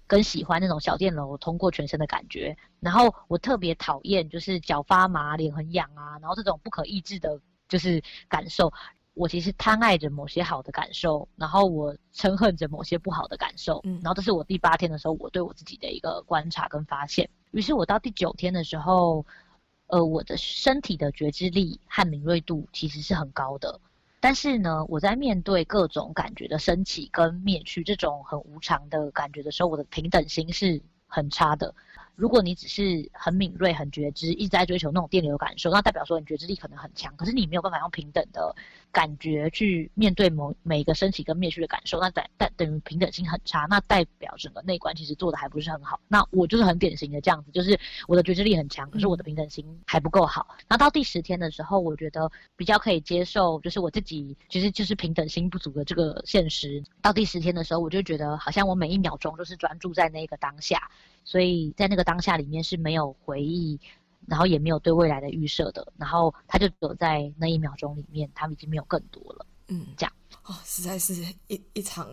[0.06, 8.72] 跟喜欢那种小电流通过全身的感觉，然后我特别讨厌就是脚发麻、脸很痒啊，然后这种不可抑制的，就是感受。
[9.14, 13.80] 我其实贪爱着某些好的感受，然后我憎恨着某些不好的感受。
[13.84, 17.28] 嗯、然后这是我第八天的时候，我对我自己的一个观察跟发现。
[17.52, 19.24] 于是我到第九天的时候。
[19.86, 23.78] 呃，我的身体的觉知力和敏锐度其实是很高的，
[24.24, 31.74] 但是呢，我在面对各种感觉的升起跟灭去这种很无常的感觉的时候，我的平等心是很差的。
[32.16, 38.54] 如果你只是很敏锐、很觉知，一直在追求那种电流感受，那代表说你觉知力可能很强，可是你没有办法用平等的
[38.92, 45.98] 感觉去面对某每一个升起跟灭去的感受，那等等等于平等心很差，那代表整个内观其实做的还不是很好。
[46.06, 50.56] 那我就是很典型的这样子，就是我的觉知力很强，可是我的平等心还不够好。
[50.68, 56.82] 那到第十天的时候，我觉得比较可以接受，就是我自己其实就是平等心不足的这个现实。
[57.02, 60.90] 到第十天的时候，我就觉得好像我每一秒钟都是专注在那个当下。
[61.24, 63.80] 所以在那个当下里面是没有回忆，
[64.26, 69.46] 然后也没有对未来的预设的，然后他就躲在那一秒钟里面，他们已经没有更多了。
[69.68, 70.12] 嗯，这样
[70.44, 71.14] 哦，实在是
[71.48, 72.06] 一一场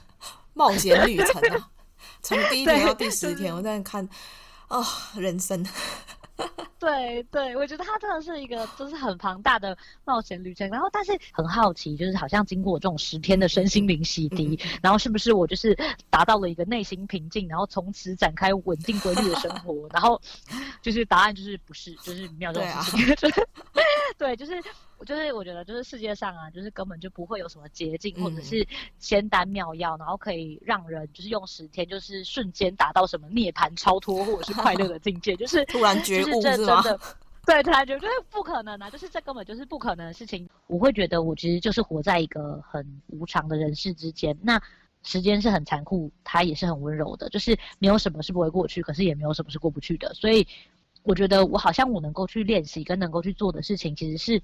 [0.54, 1.70] 冒险旅程啊！
[2.22, 4.02] 从第一天到第十天，我在看
[4.68, 5.64] 啊、哦，人生。
[6.78, 10.68] 对对，我觉得它真的是一个就是很庞大的冒险旅程。
[10.68, 15.78] 然后，但是很好奇，就是好像经过这种十天的身心灵洗涤，嗯、然后是不是我就是
[16.10, 19.88] 达到了一个内心平静，然后从此展开稳定规律的生活？
[19.92, 20.20] 然后
[20.82, 23.30] 就是答案就是不是，就是没有这种事情。
[24.18, 24.52] 对，就是。
[25.06, 28.66] 就是我觉得，就是世界上啊，就是根本就不会有什么捷径，或者是
[28.98, 36.82] 仙丹妙药，然后可以让人就是用十天，就是瞬间达到什么涅槃超脱或者是快乐的境界，就是突然觉悟是吗？
[37.46, 40.48] 对，突然觉得就是不可能啊，就是这根本就是不可能的事情。
[40.66, 44.34] 我会觉得我其实就是活在一个很无常的人世之间。
[44.40, 44.58] 那
[45.02, 50.14] 时间是很残酷，它也是很温柔的，就是没有什么是不会过去，可是也没有什么是过不去的。
[50.14, 50.48] 所以
[51.02, 54.42] 我觉得我好像我能够去练习跟能够去做的事情，其实是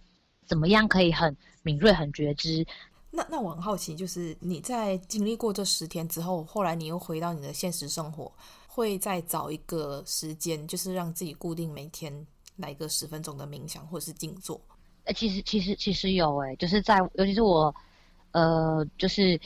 [0.51, 2.67] 怎么样可以很敏锐、很觉知。
[3.13, 8.33] 那那我很好奇，就是你在经历过这十天之后，后来你又回到你的现实生活，
[8.67, 14.61] 会再找一个时间，就是让自己固定每天来个十分钟的冥想或者是静坐。
[15.05, 17.73] 呃，其实其实其实有诶，就是在尤其是我，
[18.33, 19.41] 呃，就是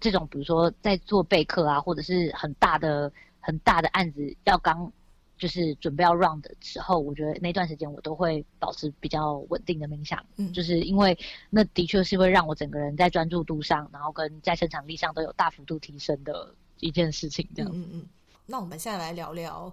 [0.00, 4.90] 这种比如说在做备课啊，或者是很大的很大的案子要刚。
[5.38, 11.16] 就是准备要 run 的时候，我觉得那段时间我都会保持比较稳定的冥想，嗯，就是因为
[11.50, 17.46] 那的确是会让我整个人在专注度上，然后跟在生产力上都有大幅度提升的一件事情。
[17.54, 18.06] 这样，嗯嗯。
[18.46, 19.72] 那我们现在来聊聊，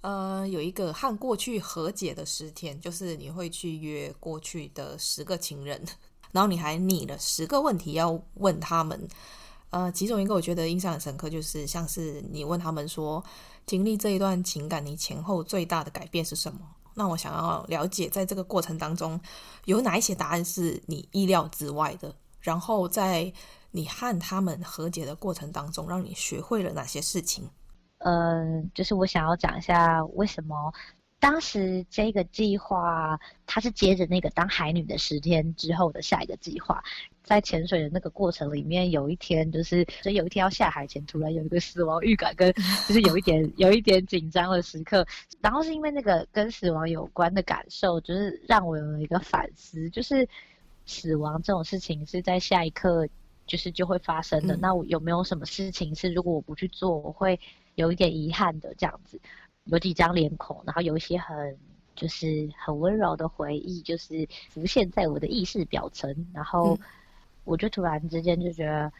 [0.00, 5.82] 呃，有一个和过去和解的十天，就是你会去约过去的十个情人，
[6.30, 9.08] 然后你还拟了十个问题要问他们。
[9.70, 13.24] 呃，其中一个我觉得印象很深刻，就是像是你问他们说，
[13.66, 16.60] 经历这一段情感，你前后最大的改变是什么？
[16.94, 19.18] 那我想要了解，在这个过程当中，
[19.64, 22.14] 有哪一些答案是你意料之外的？
[22.40, 23.32] 然后在
[23.70, 27.48] 你和他们和解的过程当中，让你学会了哪些事情？
[27.98, 30.72] 嗯、就是我想要讲一下为什么。
[31.20, 36.82] 当时这个计划，它是接着那个当海女的十天之后的下一个计划。
[37.22, 45.06] 在潜水的那个过程里面，有一天就是，所以有一天要下海前，突然有一个死亡预感，跟就是有一点有一点紧张的时刻。
[45.40, 50.28] 然后是因为那个跟死亡有关的感受，就是让我有了一个反思，就是
[50.86, 53.06] 死亡这种事情是在下一刻
[53.46, 54.56] 就是就会发生的。
[54.56, 57.38] 嗯、那我有没有什么事情是如果我不去做，我会
[57.76, 59.20] 有一点遗憾的这样子？
[59.66, 61.56] 有几张脸孔，然后有一些很
[61.94, 66.26] 就是很温柔的回忆，就是浮现在我的意识表层。
[66.34, 66.76] 然后
[67.44, 68.92] 我就突然之间就觉得，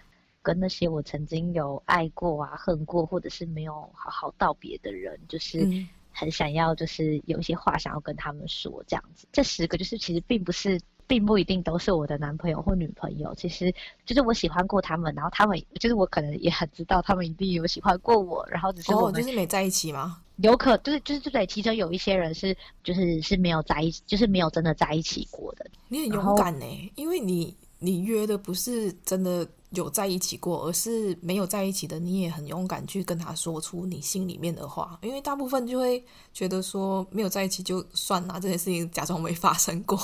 [0.43, 5.67] 跟那些我曾经有爱过啊、恨过，或者是没有好好道别的人，就是
[6.11, 9.27] 很想要，就是有一些话想要跟他们说，这样子。
[9.33, 10.81] 这十个就是其实并不是。
[11.09, 13.75] 并不一定都是我的男朋友或女朋友，其实
[14.07, 20.23] 就是我喜欢过他们，然后他们就是我可能也很知道他们一定有喜欢过我，然后只是我们、哦、就是没在一起吗？
[20.37, 25.67] 有可就是就是对，其中有一些人是就是是没有在一起，就是没有真的在一起过的。
[25.89, 39.99] 你很勇敢呢，因为你你约的不是真的有在一起过，而是没有在一起的，你也很勇敢去跟他说出你心里面的话，因为大部分就会觉得说没有在一起就算了，这件事情假装没发生过。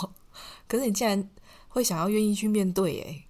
[0.67, 1.31] 可是你竟然
[1.69, 3.25] 会想要愿意去面对，哎，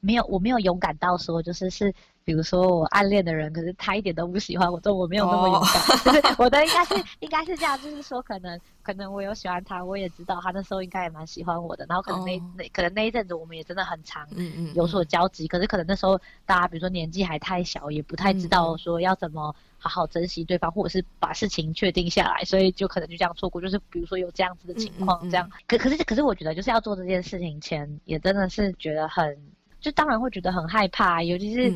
[0.00, 6.22] 没有，我没有勇敢到说，就是是，比如说我暗恋的人，可是他一点都不喜欢我，这我没有那么勇敢。
[6.30, 6.40] oh.
[6.40, 12.42] 我的应该是 应该是这样，就是说可能可能我有喜欢他，我也知道他那时候应该也蛮喜欢我的，然后可能那、oh.
[12.56, 15.46] 那可能那一阵子我们也真的很长，嗯嗯，有所交集。
[15.46, 19.54] 可是可能那时候大家比如说年纪还太小，也不太知道说要怎么。
[19.76, 23.60] 好好珍惜对方，或者是把事情确定下来，所以就可能就这样错过。
[23.60, 25.46] 就是比如说有这样子的情况，这样。
[25.68, 29.36] 可可是可是，我觉得就是要做这件事情前，也真的是觉得很，
[29.82, 31.22] 就当然会觉得很害怕。
[31.22, 31.70] 尤其是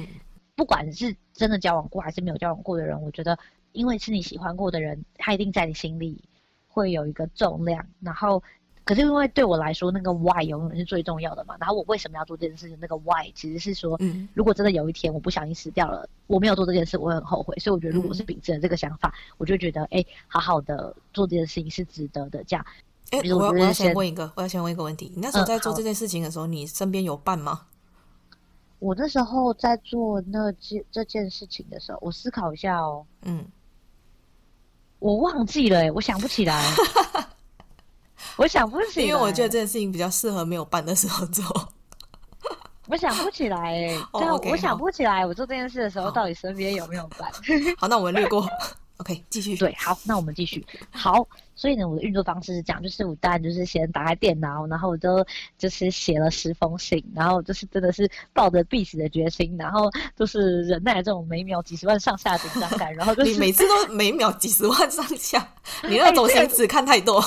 [0.58, 3.38] 不管是真的交往过还是没有交往过的人，我觉得
[3.70, 6.20] 因为是你喜欢过的人，他一定在你心里
[6.66, 8.42] 会有一个重量，然后。
[8.84, 11.54] 可是因为对我来说，那个 why 永远是最重要的嘛。
[11.60, 12.78] 然后我为什么要做这件事情？
[12.80, 17.54] 那个 why 其实是说，嗯，如果真的有一天我不小心死掉了，我没有做这件事，我会很后悔。
[17.58, 22.42] 所以我觉得，如果是秉持了这个想法，嗯、我就觉得，哎，好好的做这件事情是值得的。
[22.44, 22.64] 这样，
[23.10, 25.12] 哎，我要我要先问一个，我要先问一个问题。
[25.14, 27.66] 你那时候在做这件事情的时候，嗯、你身边有伴吗？
[28.78, 33.44] 我那时候在做那件这件事情的时候，我思考一下哦，嗯，
[34.98, 36.62] 我忘记了，哎，我想不起来。
[38.36, 41.44] 我想不起来，因为我觉得这件事情比较适合没有办的时候做。
[42.86, 47.30] 我想不起来，哎，对，oh, 我想不起来，我做这件事的时候到底身边有没有办？
[47.76, 48.46] 好，那我们略过。
[48.98, 49.56] OK，继续。
[49.56, 50.64] 对，好，那我们继续。
[50.90, 51.26] 好。
[51.60, 55.26] 所以呢，我的运作方式是这样，就是我当然就是先打开电脑，然后我就
[55.58, 65.52] 就是写了十封信，然后就是真的是抱着必死的决心，然后就是忍耐这种每秒几十万上下的紧张感，然后就是你每次都每秒几十万上下，
[65.90, 67.20] 你那种心只看太多。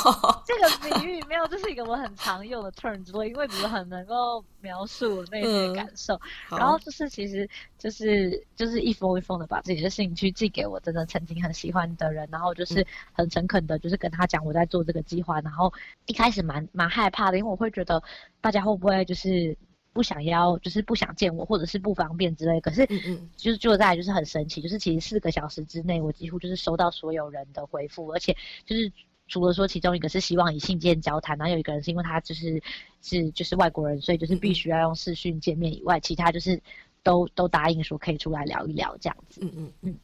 [0.55, 2.95] 这个比喻没有，这是一个我很常用的 term，
[3.27, 6.15] 因为比如很能够描述我内心的感受，
[6.51, 14.21] 嗯、然后就是其实就是就是一封一封的把自己的信去寄给我真的曾经很喜欢的人，然后就是很诚恳的，就是跟他。
[14.21, 15.73] 他讲我在做这个计划，然后
[16.05, 18.03] 一开始蛮蛮害怕的，因为我会觉得
[18.39, 19.57] 大家会不会就是
[19.93, 22.61] 不想要，就是不想见我，或者是不方便之类。
[22.61, 28.91] 可是，嗯嗯，就是就在就是很神奇，就是其实四个小时之内，我几乎就是收到所有人的回复，而且就是
[29.32, 32.62] 除了说其中一个是希望以信件交谈，然后有一个人是因为他就是
[33.02, 36.62] 是就是外国人，所以就是必须要用视讯见面以外，其他就是
[37.02, 39.40] 都都答应说可以出来聊一聊这样子。
[39.42, 39.98] 嗯嗯嗯，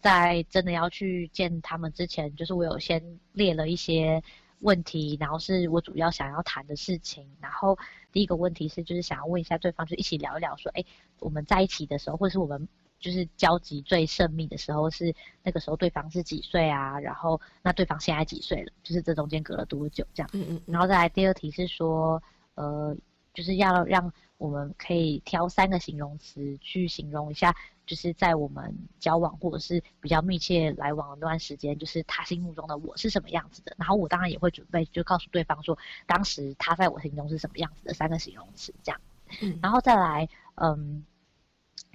[0.00, 3.00] 在真的要去见他们之前，就是我有先
[3.32, 4.20] 列了一些
[4.58, 7.24] 问题，然后是我主要想要谈的事情。
[7.40, 7.78] 然后
[8.10, 10.84] 第一个问题是就是想要问一下对方，就一起聊一聊说，哎，
[11.20, 12.66] 我们在一起的时候，或者是我们。
[13.02, 16.98] 就是交集最甚密的时候是那个时候，对方是几岁啊？
[17.00, 18.72] 然后那对方现在几岁了？
[18.84, 20.06] 就是这中间隔了多久？
[20.14, 20.30] 这样。
[20.32, 20.62] 嗯嗯。
[20.66, 22.22] 然后再来第二题是说，
[22.54, 22.96] 呃，
[23.34, 27.54] 就是要让我们可以挑三个形容词去形容一下，
[27.86, 33.74] 就是在我们交往或者是比较密切来往的那段时间，就是他心目中的我是什么样子的。
[33.76, 35.76] 然后我当然也会准备，就告诉对方说，
[36.06, 39.00] 当时他在我心中是什么样子的三个形容词，这样。
[39.40, 39.58] 嗯。
[39.60, 41.04] 然后再来，嗯。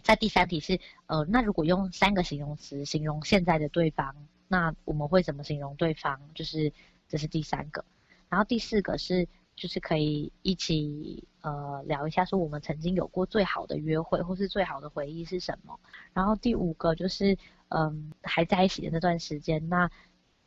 [0.03, 4.15] 在第三题是，呃，那如果用三个形容词形容现在的对方，
[4.47, 6.19] 那我们会怎么形容对方？
[6.33, 6.71] 就是
[7.09, 7.83] 这是第三个，
[8.29, 15.77] 然后第四个是，就是可以一起呃聊一下，说我们曾经有过最好的约会或是最好的回忆是什么。
[16.13, 17.37] 然后第五个就是，
[17.69, 19.89] 嗯，还在一起的那段时间，那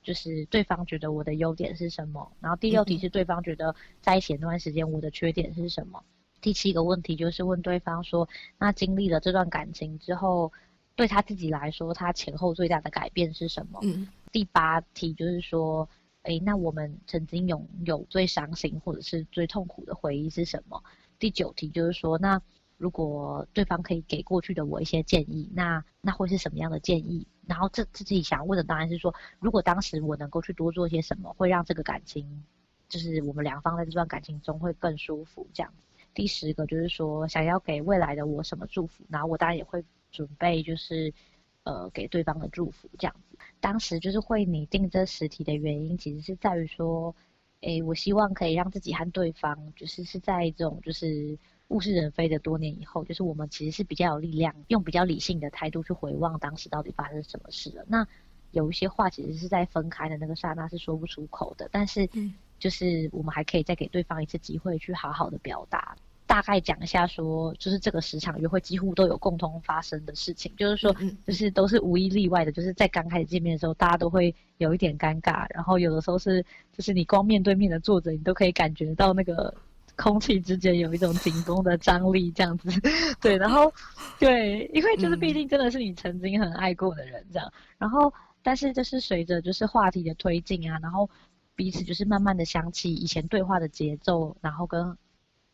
[0.03, 2.32] 就是对方觉得我的优点是什么？
[2.40, 6.03] 然后第六题是对方觉得在一起那段时间我的缺点是什么？
[6.41, 8.28] 第七个问题就是问对方说，
[8.59, 10.53] 那经历了这段感情之后，
[10.97, 13.80] 对他自己来说，他前后最大的改变是什么？
[13.82, 14.09] 嗯。
[14.32, 15.88] 第八题就是说，
[16.22, 20.82] 诶，那我们曾经拥有最伤心或者是最痛苦的回忆是什么？
[21.18, 22.41] 第九题就是说，那
[22.78, 27.26] 如果对方可以给过去的我一些建议，那那会是什么样的建议？
[27.47, 32.45] 然后这自己想问的当然是说，如果当时我能够去多做些什么，会让这个感情，
[32.88, 35.72] 就是我们两方在这段感情中会更舒服，这样。
[36.20, 41.14] 第十个就是说，想要给未来的我什么祝福，然后我当然也会准备，就是
[41.62, 43.38] 呃给对方的祝福这样子。
[43.58, 47.16] 当时就是会拟定这十题的原因，其实是在于说，
[47.62, 57.82] 诶，我希望可以让自己和对方，就是是在这种就是物是人非的多年以后，就是我们其实是比较有力量，用比较理性的态度去回望当时到底发生什么事了。
[57.88, 58.06] 那
[58.50, 62.06] 有一些话其实是在分开的那个刹那是说不出口的，但是。
[62.12, 65.96] 嗯就是我们还可以再给对方一次机会去好好的表达，
[66.31, 70.95] 大概讲一下说，就是这个十场约会几乎都有共同发生的事情，就是说，
[71.26, 76.41] 就是都是无一例外的，就是在刚开始见面的时候，大家都会有一点尴尬，然后有的时候是，
[76.72, 79.53] 就是你光面对面的坐着，你都可以感觉到那个
[79.97, 82.70] 空气之间有一种紧绷的张力，这样子，
[83.20, 83.72] 对，然后，
[84.20, 91.11] 对，因为就是毕竟真的是你曾经很爱过的人，这样，然后，但是就是随着就是话题的推进啊，然后。
[91.57, 94.97] 彼此就是慢慢的想起以前对话的节奏，然后跟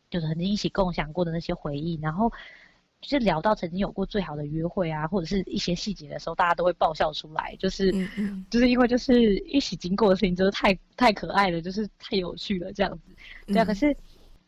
[0.09, 2.31] 就是曾经一起共享过的那些回忆，然后
[3.01, 13.15] 就是聊到曾经有过最好的约会啊，或者是一些细节的时候，大家都会爆笑出来，就是嗯嗯就是因为就是一起经过的事情，就是太太可爱了，就是太有趣了这样子。
[13.47, 13.95] 对啊，可是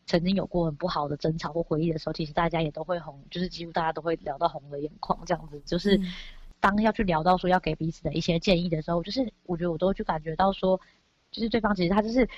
[0.06, 5.60] 曾经有过很不好的争吵或回忆的时候，其实大家也都会红，就是几乎大家都会聊到红了眼眶这样子。
[5.66, 6.00] 就是
[6.58, 10.80] 当要去聊到说要给彼此的一些建议的时候，就是我觉得我都会去感觉到说。
[11.32, 12.28] 就是对方其实他就是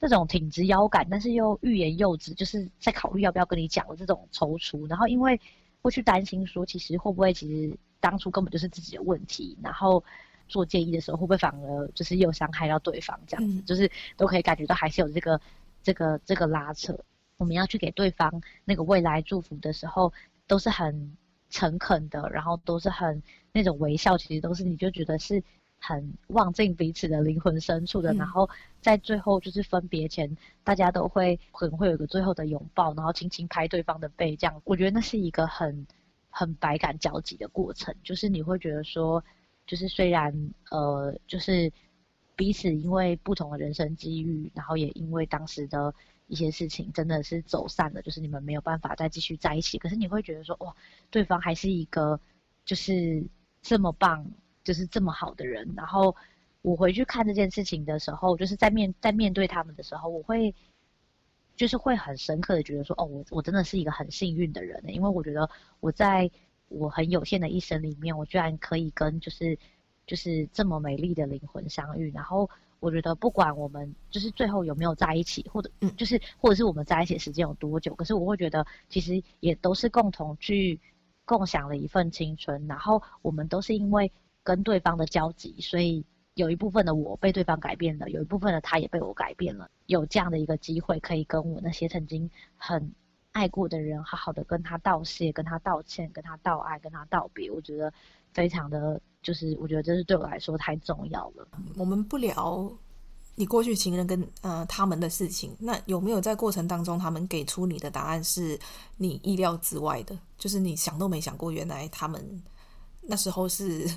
[0.00, 4.86] 这种挺直腰杆，但是又欲言又止，就是在考虑要不要跟你讲的这种踌躇。
[4.88, 5.40] 然后因为
[5.80, 10.04] 会去担心说，其实会不会其实当初根本就是自己的问题，然后
[10.46, 15.40] 做建议的时候会不会反而就是又伤害到对方这样子，就是都可以感觉到还是有这个
[15.82, 16.98] 这个这个拉扯。
[17.38, 20.12] 我们要去给对方那个未来祝福的时候，
[20.46, 21.16] 都是很
[21.48, 23.22] 诚恳的，然后都是很
[23.52, 25.42] 那种微笑，其实都是你就觉得是。
[25.86, 28.48] 很望进彼此的灵魂深处的，嗯、然后
[28.80, 35.86] 在最后就是分别前，大家都会可能会有个最后的拥抱，然后轻轻拍对方的背，这样我觉得那是一个很
[36.30, 37.94] 很百感交集的过程。
[38.02, 39.22] 就是你会觉得说，
[39.66, 41.70] 就是虽然呃，就是
[42.34, 45.94] 彼此因为不同的人生机遇，然后也因为当时的
[46.28, 49.76] 一些事情真的是走散了，就是你们没有办法再继续在一起。
[49.76, 50.74] 可是你会觉得说，哇，
[51.10, 52.18] 对方还是一个
[52.64, 53.22] 就是
[53.60, 54.26] 这么棒。
[54.64, 56.16] 就是这么好的人，然后
[56.62, 60.54] 我回去看这件事情的时候，就是在面在面对他们的时候，我会
[61.54, 65.50] 就是会很深刻的觉得说，哦，我我真的是一个很幸运的人，因为我觉得
[65.80, 66.30] 我在
[66.68, 69.58] 我很有限的一生里面，我居然可以跟就是
[70.06, 72.48] 就是这么美丽的灵魂相遇，然后
[72.80, 80.80] 我觉得不管我们就是最后有没有在一起，或者嗯，就是或者是我们在一起的时间有多久，可是我会觉得其实也都是共同去
[81.26, 84.10] 共享了一份青春，然后我们都是因为。
[84.44, 89.68] 跟对方的交集，所以有一部分的我被对方改变了，有一部分的他也被我改变了。
[89.86, 92.92] 有这样的一个机会，可以跟我那些曾经很
[93.32, 97.50] 爱过的人，好好的跟他道谢，跟他道歉，跟他道爱，跟他道别。
[97.50, 97.92] 我觉得
[98.32, 101.48] 非常的，就是我觉得这是对我来说太重要了。
[101.76, 102.70] 我们不聊
[103.34, 108.58] 你过去情人跟呃他们的事情，那有没有在过程当中，他们给出你的答案是
[108.96, 110.16] 你意料之外的？
[110.36, 112.42] 就是你想都没想过，原来他们
[113.02, 113.88] 那时候是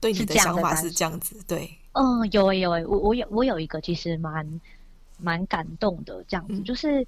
[0.00, 1.42] 对你的想法是这样子。
[1.46, 4.60] 对，嗯，有诶有诶，我我有我有一个其实蛮
[5.18, 7.06] 蛮感动的，这样子，嗯、就是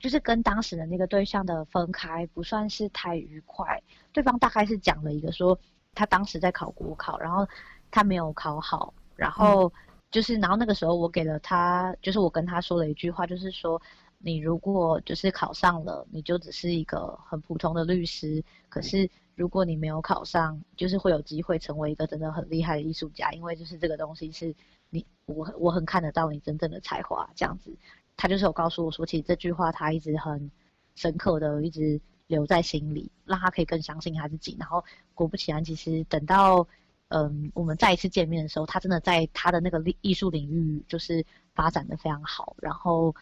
[0.00, 3.82] 就是跟当时的那个对象的分开不算是太愉快。
[4.12, 5.58] 对方大概是讲了一个说，
[5.94, 7.46] 他当时在考国考，然后
[7.90, 9.68] 他没有考好，然后。
[9.68, 9.72] 嗯
[10.12, 13.78] 就是，然后那个时候我给了他，就是我跟他说了一句话，就是说，
[14.18, 18.42] 你如果就是考上了，你就只是一个很普通的律师。
[18.70, 24.52] 可是如果你没有考上，就是会有机会成为一个真的很厉害的艺术家，因为就是这个东西是
[24.90, 27.76] 你我我很看得到你真正的才华这样子。
[28.16, 30.50] 他就是有告诉我说，其实这句话他一直很
[30.96, 34.56] 深刻的一直留在心里，让他可以更相信他自己。
[34.58, 34.84] 然后
[35.14, 36.66] 果不其然，其实等到。
[37.08, 41.24] 嗯，我们再一次见面的时候，他真的在他的那个艺艺术领域就是
[41.54, 43.14] 发展的非常好，然后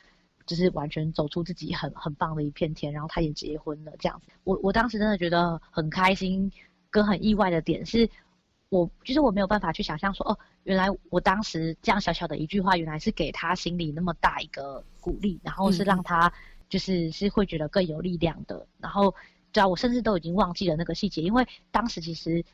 [0.46, 4.32] 就是完全走出自己很很棒的一片天，然后他也结婚了这样子。
[4.44, 6.50] 我我当时真的觉得很开心，
[6.90, 8.08] 跟很意外的点是，
[8.68, 16.32] 我就是我没有办法去想象说，哦，原来我当时这样小小的一句话，原来是给他心里那么大一个鼓励，然后是让他
[16.68, 18.66] 就是是会觉得更有力量的。
[18.78, 19.14] 然后，
[19.52, 22.44] 对啊，我甚至都已经忘记了那个细节，因为当时其实。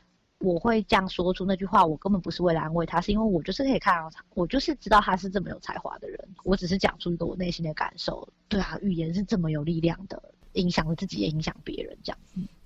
[0.41, 8.27] 我会这样说出那句话，我根本不是为了安慰他，是因为我就是可以看到他，我就是知道他是这么有才华的人，我只是讲出一个我内心的感受。
[8.47, 10.21] 对啊，语言是这么有力量的，
[10.53, 12.17] 影响了自己也影响别人，这样，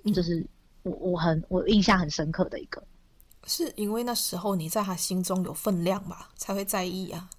[0.03, 0.45] 嗯，就是
[0.83, 2.83] 我我很我印象很深刻的一个，
[3.45, 7.29] 是因为那时候你在他心中有分量吧，才会在意啊。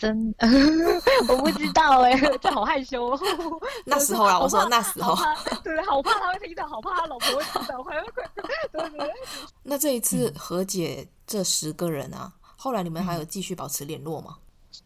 [0.00, 0.34] 真，
[1.28, 3.20] 我不知道哎、欸，这好害羞、哦。
[3.84, 5.14] 那时候啊，我说那时候，
[5.62, 8.48] 对，好怕他会听到，好怕他老婆会听到，快快快！
[8.72, 9.12] 对对对。
[9.62, 14.38] 那这一次和解这十个人啊，嗯、后来你们还有继续保持联络吗？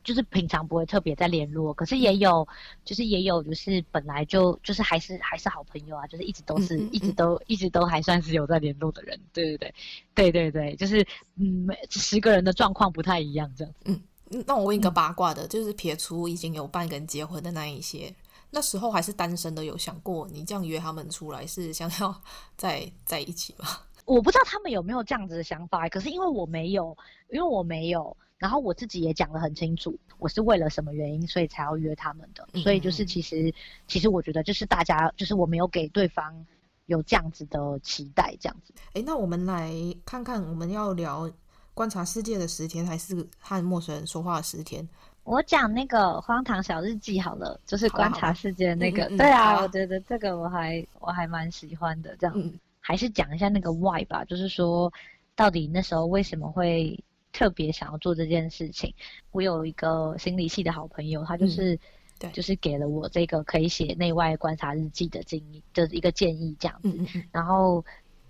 [0.03, 2.47] 就是平常不会特别在联络，可是也有，
[2.85, 9.17] 就是也有，就是本来就就是还是还是好朋友啊，就是一直都是，嗯嗯嗯一直都一直都还算是有在联络的人。
[9.33, 9.75] 对对对，
[10.15, 11.07] 对对对，就是
[11.37, 13.81] 嗯，十个人的状况不太一样，这样子。
[13.85, 14.03] 嗯。
[14.47, 18.15] 那我问一个八卦的，嗯、就是撇除已经有半个人结婚的那一些，
[18.51, 22.15] 那时候还是单身的，有想过你这样约他们出来是想要
[22.57, 23.67] 在在一起吗？
[24.05, 26.97] 我不知道他们有没有这样子的想法，可是因为我没有，
[27.31, 33.55] 因为我没有，然后我自己也讲得很清楚，我是为了什么原因所以才要约他们的，嗯、所以就是其实
[33.89, 36.47] 其实我觉得就是大家就是我没有给对方
[36.87, 38.75] 有这样子的期待，这样子。
[38.93, 39.73] 哎，那我们来
[40.05, 41.31] 看看我们要聊。
[41.75, 44.89] 观察世界的十天，还是和陌生人说话的十天？
[45.25, 49.05] 我讲那个荒唐小日记好了，就是观察世界的那个。
[49.05, 52.17] 啊对啊，我觉得这个我还我还蛮喜欢的。
[52.17, 54.93] 这样，嗯、还是讲一下那个 why 吧，就是说
[55.35, 57.03] 到底那时候为什么会
[57.33, 58.95] 特别想要做这件事情？
[59.33, 61.79] 我有一个心理系的好朋友，他就是、嗯、
[62.21, 66.89] 对，就是给了我这个可以写内外观察日记的建议，就是一个建议这样子。
[66.89, 67.85] 嗯嗯然后。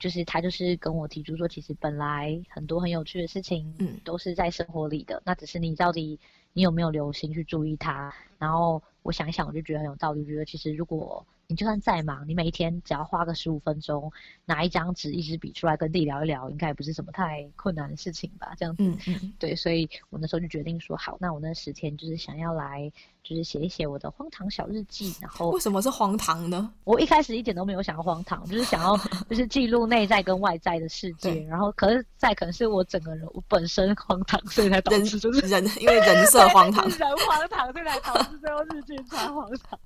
[0.04, 6.20] 就是他，就是跟我提出说，其实本来很多很有趣的事情，嗯，都是在生活里的，嗯、那只是你到底
[6.54, 8.10] 你有没有留心去注意它。
[8.38, 11.22] 然后我想一想，我就觉得很有道理，觉得其实如果。
[11.46, 14.10] 你就算再忙，你每一天只要花个十五分钟，
[14.46, 18.54] 拿一张纸、一支笔出来跟自己聊一聊，应该也不是什么太困难的事情吧？
[18.56, 22.90] 这样子，嗯嗯，对，所以我那时候就决定说，好，那我那十天就是想要来，
[23.22, 25.14] 就是写一写我的荒唐小日记。
[25.20, 26.72] 然后，为什么是荒唐呢？
[26.84, 28.96] 我一开始一点都没有想要荒唐，就是想要
[29.28, 31.30] 就是记录内在跟外在的世界。
[31.30, 39.78] 对然后，可是再可能是我整个人我本身荒唐，所以才导致就是人，因为人设荒唐， 人荒唐，所以才导致最后日记才荒唐。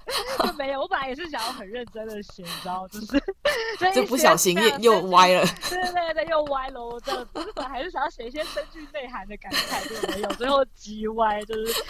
[0.46, 1.48] 就没有，我本来也是想要。
[1.58, 3.06] 很认真的写，你知道，就是
[3.92, 5.44] 就不小心又又歪了。
[5.68, 6.84] 对对对，又歪了。
[6.84, 11.82] 我这本来还是想要写一些深具内涵的感慨，就没有，最后急歪，就是。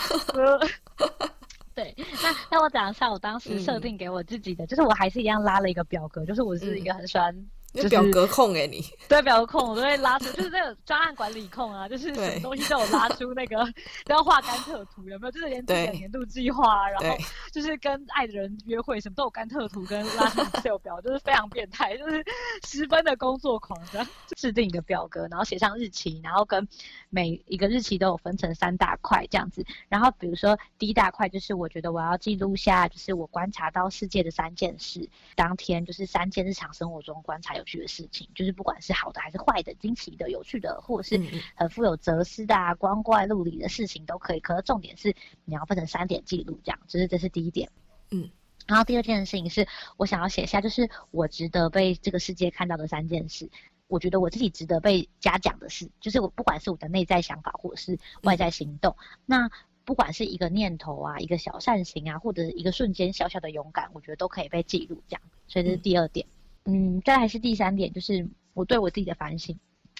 [1.74, 7.34] 对，那那我讲一下我当时设定给我自己的，嗯、就是我还是一样拉了一个表格，就是我是一个很喜欢。
[7.82, 8.84] 就是表格控哎，你。
[9.08, 13.56] 对表格控，我都会拉出，就是那个专案管理控啊，就是什么东西都有拉出那个
[14.04, 15.30] 都要画甘特图，有没有？
[15.30, 17.16] 就是连自己的年度计划，然后
[17.52, 22.24] 就是跟爱的人约会，什么都有甘特图跟拉出 Excel 表，就是非常变态， 就是
[22.66, 24.06] 十分的工作狂这样，
[24.36, 26.66] 制定一个表格，然后写上日期，然后跟
[27.08, 29.64] 每一个日期都有分成三大块这样子。
[29.88, 41.22] 然后比如说第一大块就是我觉得我要记录下，就是我观察到世界的三件事，当天就是三件日常生活中观察有趣的事情，就是不管是好的还是坏的、惊奇的、有趣的，或者是
[41.54, 44.40] 很富有哲思的、啊、光怪陆离的事情都可以。
[44.40, 45.14] 可是重点是
[45.44, 47.70] 你要分成三点记录，这样，就是这是第一点。
[48.10, 48.30] 嗯，
[48.66, 53.50] 然后第二件事情是我想要写下，就是我值得被这个世界看到的三件事。
[53.86, 59.50] 我觉得我自己值得被嘉奖的事，就是我不管是我的内在想法，或者是外在行动，嗯、那
[59.86, 65.02] 不管是一个念头啊，一个小善行啊，或者一个瞬间小小的勇敢，我觉得都可以被记录。
[65.08, 66.26] 这样，所以这是第二点。
[66.26, 66.37] 嗯，
[66.68, 69.58] 嗯，再还是第三点，就是我对我自己的反省。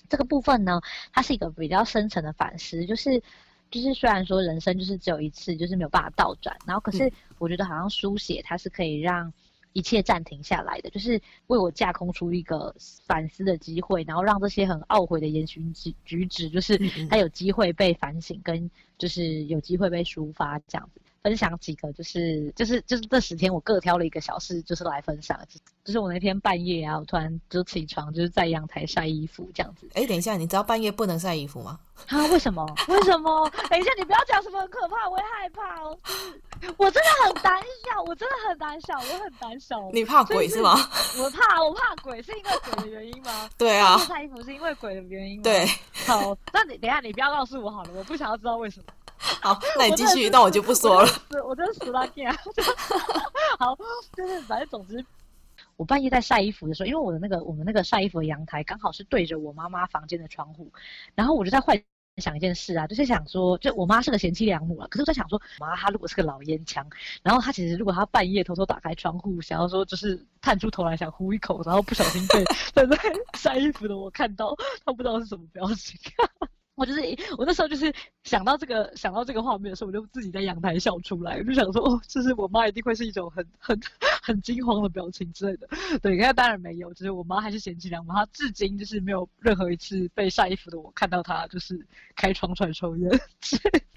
[0.09, 0.81] 这个部分呢，
[1.13, 3.23] 它是一个比较深层的反思，就是
[3.71, 9.33] 就是虽然说人生就是只有一次，就是没有办法倒转，然后可是我觉得好像书写它是可以让。
[9.75, 12.75] 一切暂停下来的，就是为我架空出一个
[13.07, 16.77] 反思的机会，然后让这些很懊悔的言行举举止，就是
[17.09, 21.01] 它有机会被反省，跟就是有机会被抒发这样子。
[21.23, 25.39] 分享几个，就是就是就是这十天我各挑了一个小事，就是来分享。
[25.85, 29.89] 就是我那天半夜啊，我突然就起床，就是在阳台晒衣服这样子。
[29.95, 31.79] 哎，等一下，你知道半夜不能晒衣服吗？
[32.09, 32.27] 啊？
[32.29, 32.65] 为什么？
[32.89, 33.51] 为什么？
[33.71, 35.99] 等一下，你不要讲什么很可怕，我会害怕哦。
[36.77, 39.91] 我真的很胆小，我真的很胆小，我很胆小。
[39.93, 40.77] 你怕鬼是吗？
[41.19, 43.49] 我怕，我怕鬼，是因为鬼的原因吗？
[43.57, 43.99] 对啊。
[43.99, 45.43] 晒衣服是因为鬼的原因吗？
[45.45, 45.67] 对。
[46.07, 48.87] 好，那你等一下，你不要告诉我好了，我不想要知道为什么。
[49.43, 51.09] 好，那你继续，那我就不说了。
[51.45, 52.35] 我真的死拉劲啊！
[53.59, 53.77] 好，
[54.17, 55.05] 就是反正总之，
[55.77, 60.73] 我半夜在晒衣服的时候，因为我的那个我们那个晒衣服的阳台刚好是对着我妈妈房间的窗户，
[61.15, 61.81] 然后我就在幻
[62.19, 66.85] 想一件事啊，就是想说，就我妈是个贤妻良母啊，可是我在想说，妈她如果是个老烟枪，
[67.23, 72.99] 然后她其实如果她半夜偷偷打开窗户，想要说就是探出头来想呼一口，然后不小心被正 在
[73.35, 74.55] 晒衣服的我看到，
[74.85, 75.99] 她不知道是什么表情。
[76.79, 77.01] 我就是
[77.37, 83.79] 我那时候就是想到这个想到这个画面的时候，我就自己在阳台笑出来，我就想说哦，就是我妈一定会是一种很很
[84.23, 85.69] 很惊慌的表情之类的。
[86.01, 93.11] 对，那当然没有，就是我妈还是贤妻良母，她至今就是没有任何一次被晒衣服的我看到她就是开窗出来抽烟。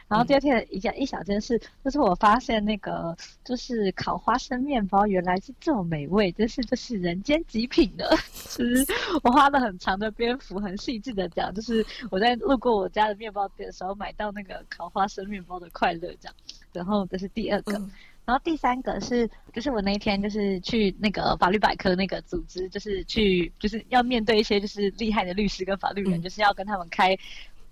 [0.08, 3.16] 然后第二天一件一小件事，就是我发现那个
[3.46, 8.10] 就是烤花生面包原来是这么美味，真是就是人间极品的。
[8.34, 8.86] 其 实
[9.24, 12.71] 我花了很长的篇幅，很细致的讲，就是我在路过。
[12.76, 16.34] 我家的面包店的时候买到那个烤花生面包的快乐，这样。
[16.74, 17.92] 然后这是第二个，嗯、
[18.26, 27.18] 然后第三个是，就是我那一天就是去那个法律百科那个组织，就是去就是要面对一些就是厉害的律师跟法律人，嗯、就是要跟他们开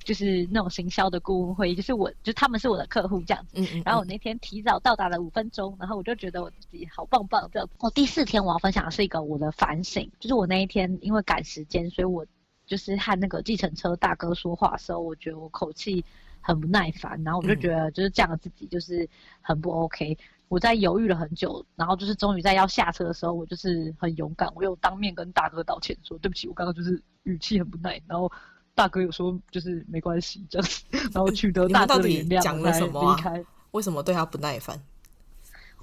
[0.03, 3.51] 就是那种行销的顾问会议，就是我就他们是我的客户这样子。
[3.53, 7.73] 嗯嗯嗯，然后我那天提早到达了五分钟，然后我就觉得我自己好棒棒这样子。
[7.79, 12.25] 我第四天我要分享的是一个我的反省，就是我那一天因为赶时间，所以我。
[12.69, 16.05] 就是和那个计程车大哥说话的时候，我觉得我口气
[16.39, 19.09] 很不耐烦，然后我就觉得就是这样自己就是
[19.41, 20.17] 很不 OK。
[20.47, 28.01] 我在犹豫了很久，然后就是终于在要下车的时候，我就是很勇敢，我又当面跟大哥道歉说对不起，我刚刚就是语气很不耐。
[28.07, 28.31] 然后
[28.73, 33.15] 大哥有说就是没关系这样子，然后取得大哥的原谅，讲了什么啊？
[33.15, 33.43] 离开。
[33.71, 34.79] 为什么对他不耐烦？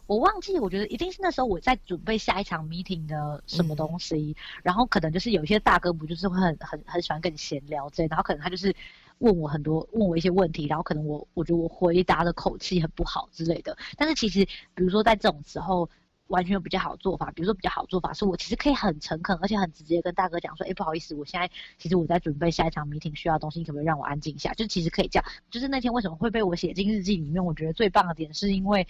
[0.06, 8.74] 我忘记，我觉得一定是那时候我在准备下一场 meeting 的什么东西，嗯、然后可能就是有一些大哥不就是会很很很喜欢跟你闲聊这，然后可能他就是
[9.18, 13.76] 问我很多问我一些问题，然后可能我我觉得我回答的口气很不好之类的。
[13.96, 14.44] 但是其实
[14.74, 15.90] 比如说在这种时候，
[16.28, 24.52] 完全有比较好的做法，比如说比较好的做法是我其实可以很诚恳而且很直接跟大哥讲说，哎，不好意思，我现在其实我在准备下一场 meeting 需要的东西，你可不可以让我安静一下？
[24.54, 25.24] 就其实可以这样。
[25.50, 27.44] 就是那天为什么会被我写进日记里面？
[27.44, 28.86] 我觉得最棒的点是因为。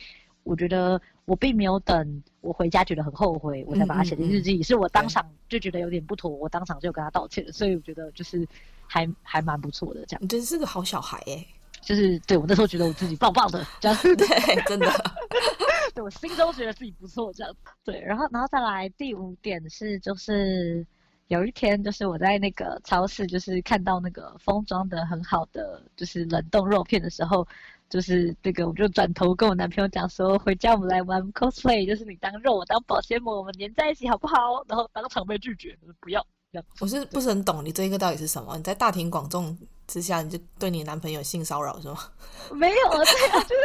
[0.47, 4.59] 我觉得我并没有等我回家觉得很后悔，我才把它写进日记里。
[4.59, 7.51] 嗯嗯嗯，是我当场就觉得有点不妥，我当场就跟他道歉了。
[7.51, 8.47] 所以我觉得就是
[8.87, 10.23] 还还蛮不错的，这样。
[10.23, 11.45] 你真是个好小孩哎，
[11.81, 14.87] 就是对我那时候觉得我自己棒棒的，这样对，真的，
[15.93, 17.53] 对我心中觉得自己不错，这样。
[17.85, 20.87] 对，然后然后再来第五点是，就是
[21.27, 27.45] 有一天就是我在那个超市，就是看到那个封装的很好的就是冷冻肉片的时候。
[27.89, 34.65] 就是这个，我就转头跟我男朋友讲说，回家我们来玩 cosplay，就是你当肉，我当保鲜膜，我们粘在一起好不好？
[34.69, 36.27] 然后当场被拒绝，不要。
[36.53, 36.67] 这样。
[36.81, 38.57] 我是不是很懂你这个到底是什么？
[38.57, 39.57] 你在大庭广众
[39.87, 41.99] 之下，你就对你男朋友性骚扰是吗？
[42.53, 43.63] 没有啊，对啊，就是。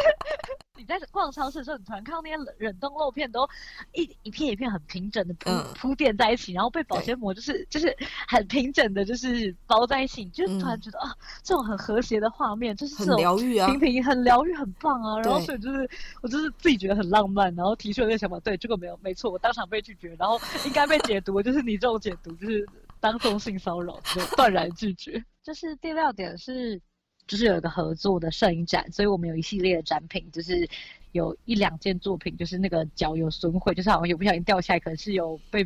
[0.78, 3.47] 你在逛超市的时候，你突然看到那些冷冷冻肉片都
[3.93, 7.95] 一一片一片很平整的铺铺垫在一起，然后被保鲜膜就是就是
[8.28, 15.19] 很平整的，就是包在一起，你就突然觉得、嗯、啊，这种很和谐的画面就是这种很疗愈啊，平平很疗愈，很棒啊。
[15.22, 15.88] 然后所以就是
[16.24, 18.39] 我就是自己觉得很浪漫，然后提出了这个想法。
[18.39, 22.67] 对，这个没有没错，我当场被拒绝，然后应该被解读就是你这种解读就是
[23.02, 25.22] 当众性骚扰，就断然拒绝。
[25.43, 26.82] 就是第六点是。
[27.28, 30.68] 就是有一个合作的摄影展，所以我们有一系列的展品，就是
[31.14, 35.66] 有一两件作品，就是那个脚有损毁，就是好像有不小心掉下来，可能是有被，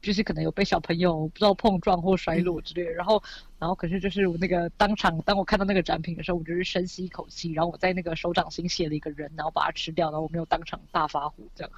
[0.00, 2.92] 就是可能有被小朋友不知道碰撞或摔落之类的。
[2.92, 3.22] 嗯、然后，
[3.58, 11.70] 然后可是就是我那个当场，当我看到那个展品的时候，我就是深吸一口气，然后我在那个手掌心写了一个人，然后把它吃掉，然后我没有当场大发火这样。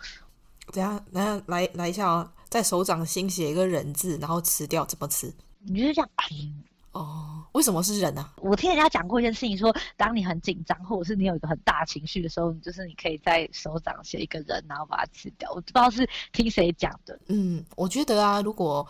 [0.72, 5.32] 等下，等下来来一下哦，在手掌心写一个人字，然后吃掉，怎么吃？
[5.64, 6.10] 你就是这样。
[6.30, 6.62] 嗯
[6.92, 8.34] 哦，为什么是人呢、啊？
[8.38, 15.48] 我听人家讲过一件事情说，说当你很紧张，或者是你有一个很大情绪的时候，你就是你可以在手掌写一个人，然后把它吃掉。
[15.50, 17.16] 我不知道是听谁讲的。
[17.28, 18.84] 嗯，我觉得啊，如果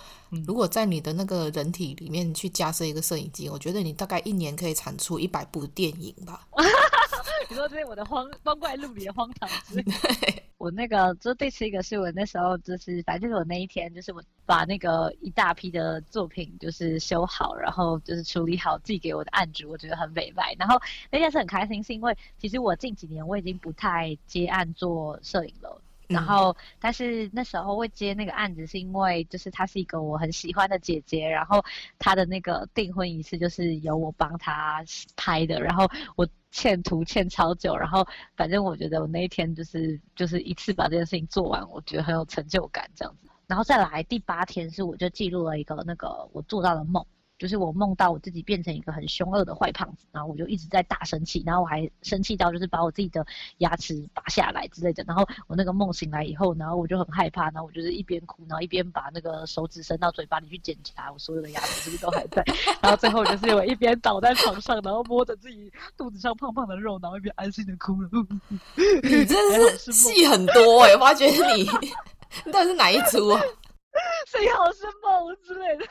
[0.46, 6.48] 如果在你的那个人体里面去架设一个摄影机，我觉得你大概一年可以产出一百部电影吧。
[7.50, 9.90] 你说这是我的荒光怪陆离的荒唐之处。
[10.60, 20.54] 我那个就这次一个是我那时候就是反正就是我那一天就是我把那个一大批的作品就是修好，然后就是处理好寄给我的案主，我觉得很美白。
[20.58, 20.78] 然后
[21.10, 25.80] 那件事很开心，是因为其实我近几年我已经不太接案做摄影了。
[26.08, 31.64] 然后，但是那时候会接那个案子，是因为就是她是一个我很喜欢的姐姐，然后
[31.98, 34.84] 她的那个订婚仪式就是由我帮她
[35.16, 43.28] 拍的，然后我欠图欠超久，然后反正我觉得我那一天就是就是一次把这件事情做完，我觉得很有成就感这样子。
[43.46, 47.04] 然后再来第八天是我就记录了一个那个我做到的梦。
[47.40, 53.26] 就是我梦到我自己变成一个很凶恶的坏胖子，然后我就一直在大生气，然后我还生气到就是把我自己的
[53.58, 55.02] 牙齿拔下来之类的。
[55.04, 62.44] 然后我那个梦醒来以后，然后我就很害怕，然后我就是一边哭，然后一边把那个手指伸到嘴巴里去检查我所有的牙齿是不是都还在。
[62.82, 68.10] 然后最后就是我一边倒在床上，然后摸着自己肚子上胖胖的肉，然后一边安心的哭了。
[69.02, 71.62] 你真的是戏很多哎、欸，我发觉你
[72.44, 73.40] 你到底是哪一出啊？
[74.30, 75.86] 最好是梦之类的。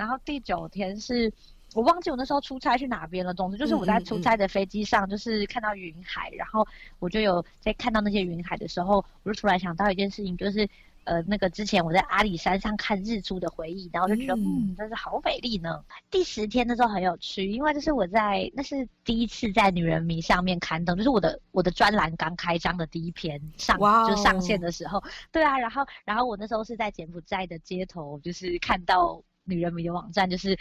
[0.00, 1.30] 然后第九天是
[1.74, 3.34] 我忘记我那时候出差去哪边了。
[3.34, 6.66] 总之就是我在出差的飞机上，就是看到云海，嗯嗯嗯，然后
[7.00, 10.66] 我就有在看到那些云海的时候，我就突然想到一件事情，就是
[11.04, 15.84] 呃那个之前我在阿里山上看日出的回忆，然后就觉得嗯，嗯，真是好美丽呢。
[16.10, 23.78] 第十天的时候很有趣，因为就是我在那是第一次在女人迷上面刊登，就是我的我的专栏刚开张的第一篇上、
[24.08, 29.22] 就上线的时候，对啊，然后然后我那时候是在柬埔寨的街头，就是看到。
[29.50, 30.56] 女人迷的网站就是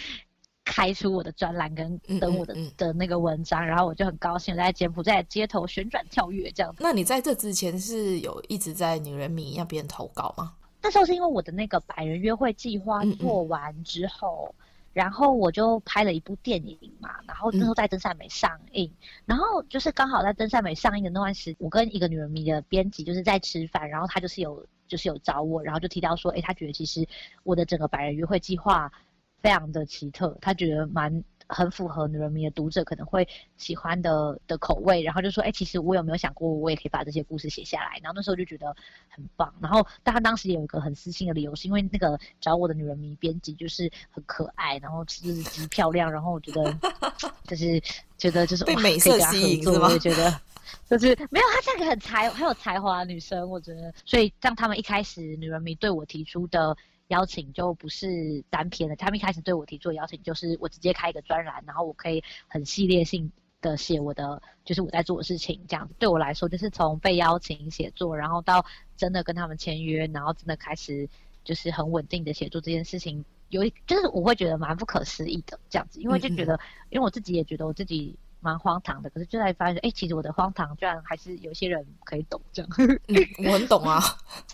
[0.66, 6.84] 开出我的专栏跟登我的嗯嗯嗯的那个文章，然后我就很高兴在柬埔寨街头旋转跳跃这样子。
[6.84, 10.54] 那你在这之前是有一直在女人迷那边投稿吗？
[10.82, 14.54] 那时候是因为我的那个百人约会计划做完之后，
[15.00, 18.98] 然后我就拍了一部电影嘛，然后那时候在真善美上映，嗯、
[19.28, 24.66] 然后就是刚好在真善美上映的那段时间，我跟一个女人迷的编辑就是在吃饭，然后他就是有。
[24.90, 27.08] 就是有找我，然后就提到说，哎，他觉得其实
[27.44, 28.92] 我的整个百人约会计划
[29.40, 33.28] 非常的奇特，他觉得蛮很符合女人迷的读者可能会
[33.58, 38.00] 喜欢的的口味，然后就说，哎，其实我有没有想过，我也可以把这些故事写下来？
[38.04, 38.74] 然后那时候就觉得
[39.10, 39.54] 很棒。
[39.60, 46.72] 然后但他当时也有一个很私心的理由，是因为那个找我的女人迷编辑就是很可爱，然后就是极漂亮，然后我觉得
[47.44, 47.82] 就是
[48.18, 49.88] 觉得就是被美色吸引是吗？
[49.88, 50.40] 我也觉得。
[50.88, 56.76] 就是没有，她这个很才很有才华的女生，我觉得，所以让他们一开始女人迷对我提出的
[57.10, 63.32] 邀请就不是单篇的，他们一开始对我提出的邀请就是我直接开一个专栏，然后我可以很系列性
[63.62, 68.66] 的写我的，就是我在做的事情，这样子对我来说就是从被邀请写作，然后到
[68.98, 71.08] 真的跟他们签约，然后真的开始
[71.44, 78.18] 就是很稳定的写作这件事情，有一就是我会觉得蛮不可思议的这样子，因为就觉得，因为我自己也觉得我自己。
[78.40, 82.72] 蛮荒唐的，可是就在发现，哎、欸，其实我的荒唐居然还是有些人可以懂这样。
[82.78, 83.00] 嗯，
[83.46, 84.02] 我很懂啊，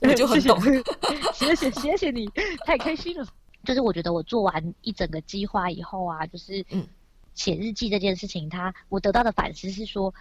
[0.02, 0.60] 我就很懂。
[1.34, 2.28] 谢谢谢谢你，
[2.66, 3.28] 太开心了。
[3.64, 6.88] 就是我觉得我做完一整个计划以后啊，就是嗯，
[7.34, 10.14] 写日记这件事情，他我得到的反思是说。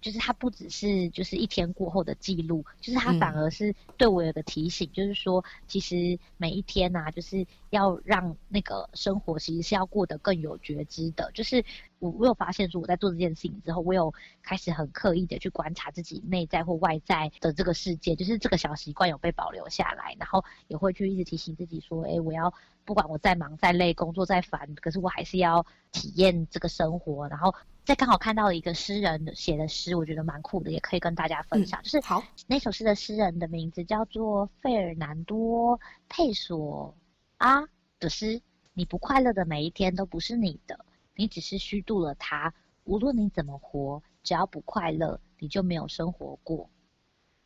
[0.00, 11.30] 就是它不只是就是一天过后的记录，就是它反而是对我有个提醒，嗯、就是说其实每一天呐、啊，就是要让那个生活其实是要过得更有觉知的。
[11.34, 11.64] 就是
[11.98, 22.52] 我我有发现说我在做这件事情之后，我有开始很刻意的去观察自己内在或外在的这个世界，就是这个小习惯有被保留下来，然后也会去一直提醒自己说，哎、欸，我要
[22.84, 27.54] 不管我再忙再累，工作再烦，可是我还是要体验这个生活，然后。
[27.84, 31.80] 在刚好看到了一个诗人写的诗，我觉得蛮酷的，也可以跟大家分享。
[31.80, 36.94] 嗯、就是好，那首诗的诗人的名字叫做费尔南多佩索
[37.38, 37.66] 阿
[37.98, 38.40] 的诗。
[38.72, 40.84] 你不快乐的每一天都不是你的，
[41.16, 42.54] 你只是虚度了它。
[42.84, 46.70] 无论你怎么活，只要不快乐，你就没有生活过。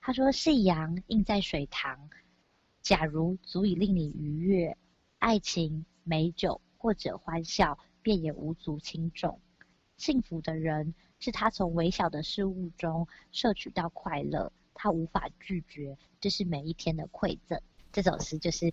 [0.01, 2.11] 他说：夕阳映在水塘，
[2.83, 4.77] 假如足以令你愉悦，
[5.19, 9.41] 爱情、美酒或者欢笑，便也无足轻重。
[9.97, 17.59] 幸福的人是他从微小的事物中摄取到快乐，他无法拒绝，这是每一天的馈赠。
[17.93, 18.73] 这首诗就是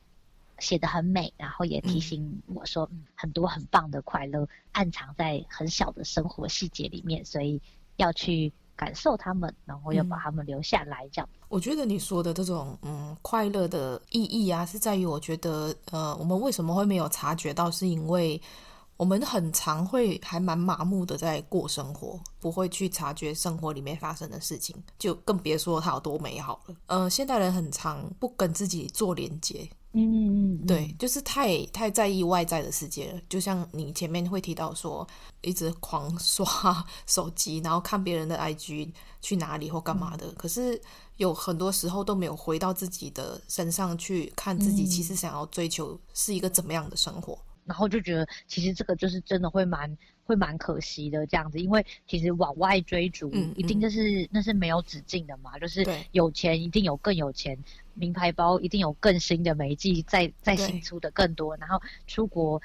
[0.59, 7.61] 写得很美，然后也提醒我说，嗯，很多很棒的快乐暗藏在很小的生活细节里面，所以
[7.97, 11.29] 要去感受他们，然后要把他们留下来，这样。
[11.47, 18.41] 我觉得你说的这种嗯快乐的意义啊，是在于我觉得呃，我们为什么会没有察觉到，是因为。
[19.01, 26.75] 我们很常会还蛮麻木的在过生活，不会去察觉生活里面发生的事情，就更别说它有多美好了。
[26.85, 33.19] 呃，现代人很常不跟自己做连接，嗯嗯嗯，对，就是太太在意外在的世界了。
[33.27, 35.07] 就像你前面会提到说，
[35.41, 40.79] 一直狂刷手机，然后看别人的 IG 去哪里或干嘛的，嗯、可是
[41.17, 47.35] 有很多时候都没有回到自己的身上去看自己，其实想要追求是一个怎么样的生活。
[47.65, 57.57] 然后就觉得，其实这个就是真的会蛮会蛮可惜的这样子，因为其实往外追逐，一定就是、那是没有止境的嘛，就是有钱一定有更有钱，
[57.93, 62.61] 名牌包一定有更新的，每一季再再新出的更多，然后出国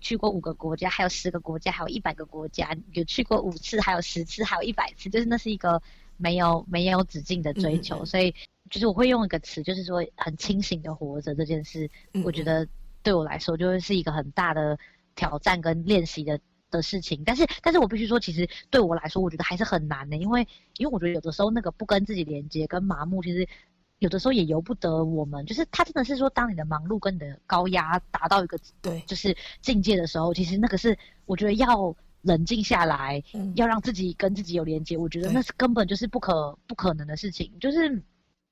[0.00, 5.80] 去过五个国家，还有十个国家，还有一百个国家，有去过五次，还有十次，还有一百次，就是那是一个
[6.16, 8.34] 没有没有止境的追求，所以
[8.68, 11.88] 就是我会用一个词，就是说很清醒的活着这件事，
[12.24, 12.66] 我觉得。
[13.02, 14.78] 对我来说，就会是一个很大的
[15.14, 16.38] 挑战跟练习的
[16.70, 17.22] 的事情。
[17.24, 20.46] 但是，但是我必须说，其实对我来说，我觉得还是很难的，因为，
[20.76, 23.48] 因为我觉得有的时候那个不跟自己连接，跟麻木，其实
[23.98, 25.44] 有的时候也由不得我们。
[25.46, 30.96] 就是他真的是说，当你的忙碌跟你的高压达到一个对，就是境界的时候，其实那个是
[31.26, 34.96] 我觉得要冷静下来，嗯、要让自己跟自己有连接。
[34.96, 38.02] 我觉得那是根本就是不可不可能的事情，就是。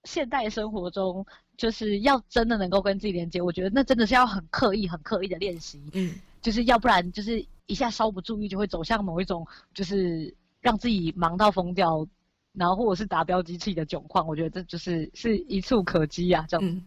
[0.05, 1.27] 现代生活中，
[1.57, 5.83] 就是要真的能够跟自己连接，我觉得那真的是要很刻意、很刻意的练习。
[5.93, 12.07] 嗯，就是要不然就是一下稍不注意，就会走向某一种就是让自己忙到疯掉，
[12.53, 14.27] 然后或者是达标机器的窘况。
[14.27, 16.67] 我觉得这就是是一触可及啊，这样。
[16.67, 16.83] 嗯，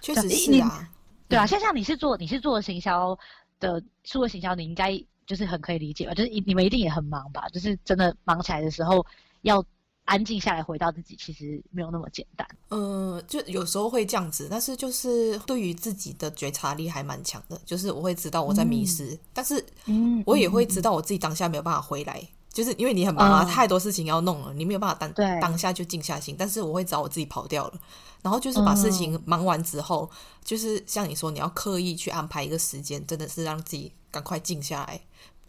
[0.00, 0.88] 确实是啊。
[1.28, 3.18] 对啊，像像你是做你是做行销
[3.58, 6.14] 的，数位行销，你应该就是很可以理解吧？
[6.14, 7.48] 就是你们一定也很忙吧？
[7.48, 9.04] 就是真的忙起来的时候
[9.42, 9.64] 要。
[10.10, 12.44] 安静下来，回到自己，其实没有那么简单。
[12.70, 17.60] 嗯、呃，就有时候会这样子，但是就是对于自己的觉察力还蛮强的。
[17.64, 19.64] 就是我会知道我在迷失，嗯、但是
[20.26, 26.34] 我也会知道我自己当下没有办法回来，嗯、就是因为你很忙啊，嗯、太多事情要弄了，你没有办法当对当下就静下心。
[26.36, 27.80] 但是我会找我自己跑掉了，
[28.20, 35.00] 然后就是把事情忙完之后，嗯、就是像你说，你要刻意去安排一个时间，真的是让自己赶快静下来。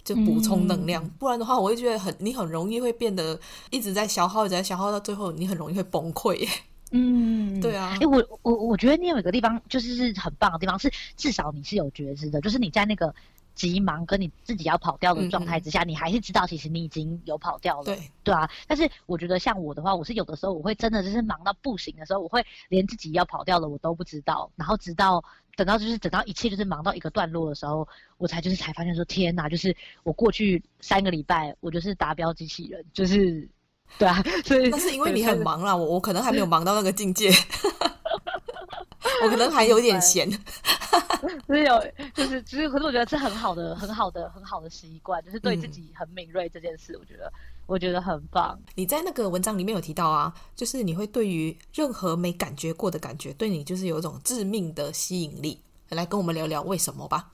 [0.03, 3.39] 就补充能量，嗯、不然的话，我会觉得很，你很容易会变得
[3.69, 6.47] 一直在消耗，一直在消耗，到最后你很容易会崩溃。
[6.91, 7.91] 嗯， 对啊。
[7.93, 13.13] 哎、欸，我我我觉得你有一个地方就是是很棒的地方，是至少你是有觉知的，就是你在那个
[13.53, 17.83] 急忙跟你自己要跑掉的状态之下，嗯嗯，你还是知道其实你已经有跑掉了。
[17.85, 18.49] 对，对啊。
[18.67, 25.23] 但是我觉得像我的话，我是有的时候我会真的就是忙到不行的时候，我会连自己要跑掉了我都不知道，然后直到。
[25.63, 27.87] 等到就是等到一切就是忙到一个段落的时候，
[28.17, 33.47] 我才就是才发现说天哪，就是我过去三个礼拜我就是达标机器人，就是
[33.99, 37.29] 对啊，所以那是因为你很忙啦，我我可能还没有 忙到那个境界，
[39.23, 40.27] 我可能还有点闲，
[41.45, 41.85] 所以有
[42.15, 47.31] 就是其实可是我觉得这很好的很好的很好的习惯，就是对自己很敏锐这件事，我觉得。
[47.71, 48.59] 我觉得很棒。
[48.75, 55.57] 你在那个文章里面有提到啊，就是你会对于任何没感觉过的感觉，对你就是有一种致命的吸引力。
[55.87, 57.31] 来跟我们聊聊为什么吧。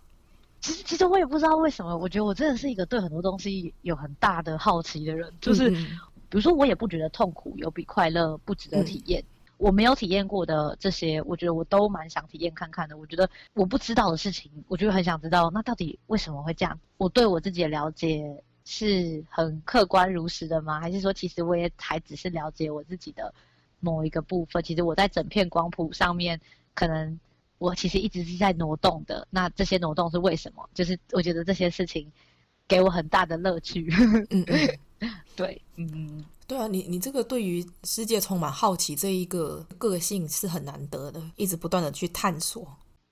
[0.61, 1.97] 其实，其实我也不知道为什么。
[1.97, 5.33] 我觉得我真的是一个对很多东西有很大的好奇的人。
[5.41, 5.85] 就是，嗯、
[6.29, 9.19] 比如说，我也不觉得痛苦有比快乐不值得体验。
[9.21, 12.95] 嗯、我没有体验过的这些，我觉得我都蛮想体验看看的。
[12.95, 16.79] 我觉得我不知道的事情，我就很想知道，那到底为什么会这样？
[16.97, 18.43] 我对我自己的了解。
[18.69, 20.77] 是很客观如实的吗？
[20.81, 23.33] 还是说，其实我也还只是了解我自己的
[23.79, 24.61] 某一个部分？
[24.61, 26.37] 其实我在整片光谱上面，
[26.73, 27.17] 可能
[27.59, 29.25] 我其实一直是在挪动的。
[29.29, 30.69] 那这些挪动是为什么？
[30.73, 32.11] 就是我觉得这些事情
[32.67, 33.87] 给我很大的乐趣。
[34.29, 34.43] 嗯
[34.99, 42.67] 嗯， 对，嗯，对啊，你你这个对于世界充满好奇这一个个性是很难得的，一直不断的去探索。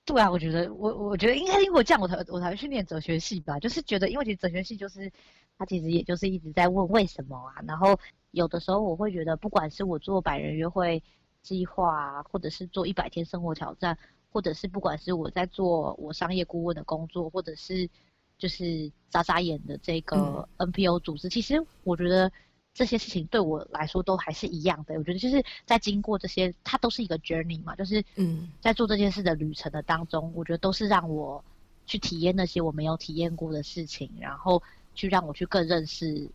[0.06, 3.60] 对啊，我觉得我我觉得应该因为这样，我才我才会去念哲学系吧。
[3.60, 5.12] 就是觉得，因为其实哲学系就是。
[5.58, 7.97] 他其实也就是一直在问为什么啊，然后
[8.32, 11.01] 有的时候我会觉得，不管是我做百人约会
[11.41, 13.97] 计划啊，或者是做一百天生活挑战，
[14.34, 17.89] 或者是不管是我在做我商业顾问的工作，或者是
[18.38, 22.30] 就是眨眨眼的这个 NPO 组织，嗯、其实我觉得
[22.76, 24.94] 这些事情对我来说都还是一样的。
[24.94, 31.44] 我觉得就是在经过这些，它都是一个 journey 嘛，就是嗯，在做这件事的旅程的当中，我觉得都是让我
[31.88, 34.62] 去体验那些我没有体验过的事情，然后。
[34.98, 36.26] 去让我去更认识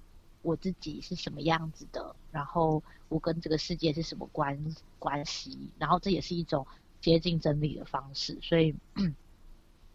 [0.42, 6.66] 我自己是什么样子的，然后我跟这个世界是什么关关系，然后这也是一种
[7.00, 9.14] 接近真理的方式，所以，嗯，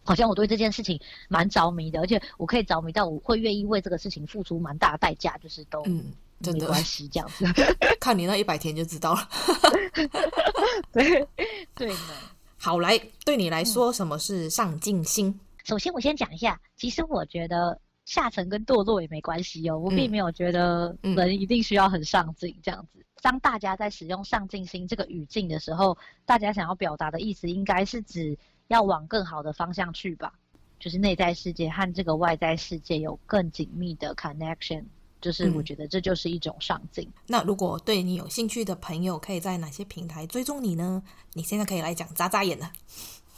[0.03, 5.83] 好像我对这件事情蛮着迷的，而且我可以着迷到我会愿意为这个事情付出蛮大的代价，就是都
[6.41, 7.45] 真的没关系，这样子。
[7.99, 9.29] 看你那一百天就知道了。
[10.91, 11.27] 对
[11.73, 12.13] 对呢。
[12.57, 15.27] 好，来，对你来说，什么是上进心？
[15.27, 19.77] 嗯、首先，我先讲一下，其实我觉得下沉跟堕落也没关系哦。
[19.77, 22.99] 我并没有觉得人一定需要很上进这样子。
[22.99, 30.33] 嗯嗯、当大家在使用“上进心”这个语境的时候，大家想要表达的意思，应该是指要往更好的方向去吧？
[30.79, 34.83] 就是内在世界和这个外在世界有更紧密的 connection。
[35.25, 37.03] 就是我觉得这就是一种上进。
[37.03, 37.13] 嗯。
[37.25, 41.01] 那如果对你有兴趣的朋友，可以在哪些平台追踪你呢？
[41.33, 42.71] 你现在可以来讲眨眨眼了。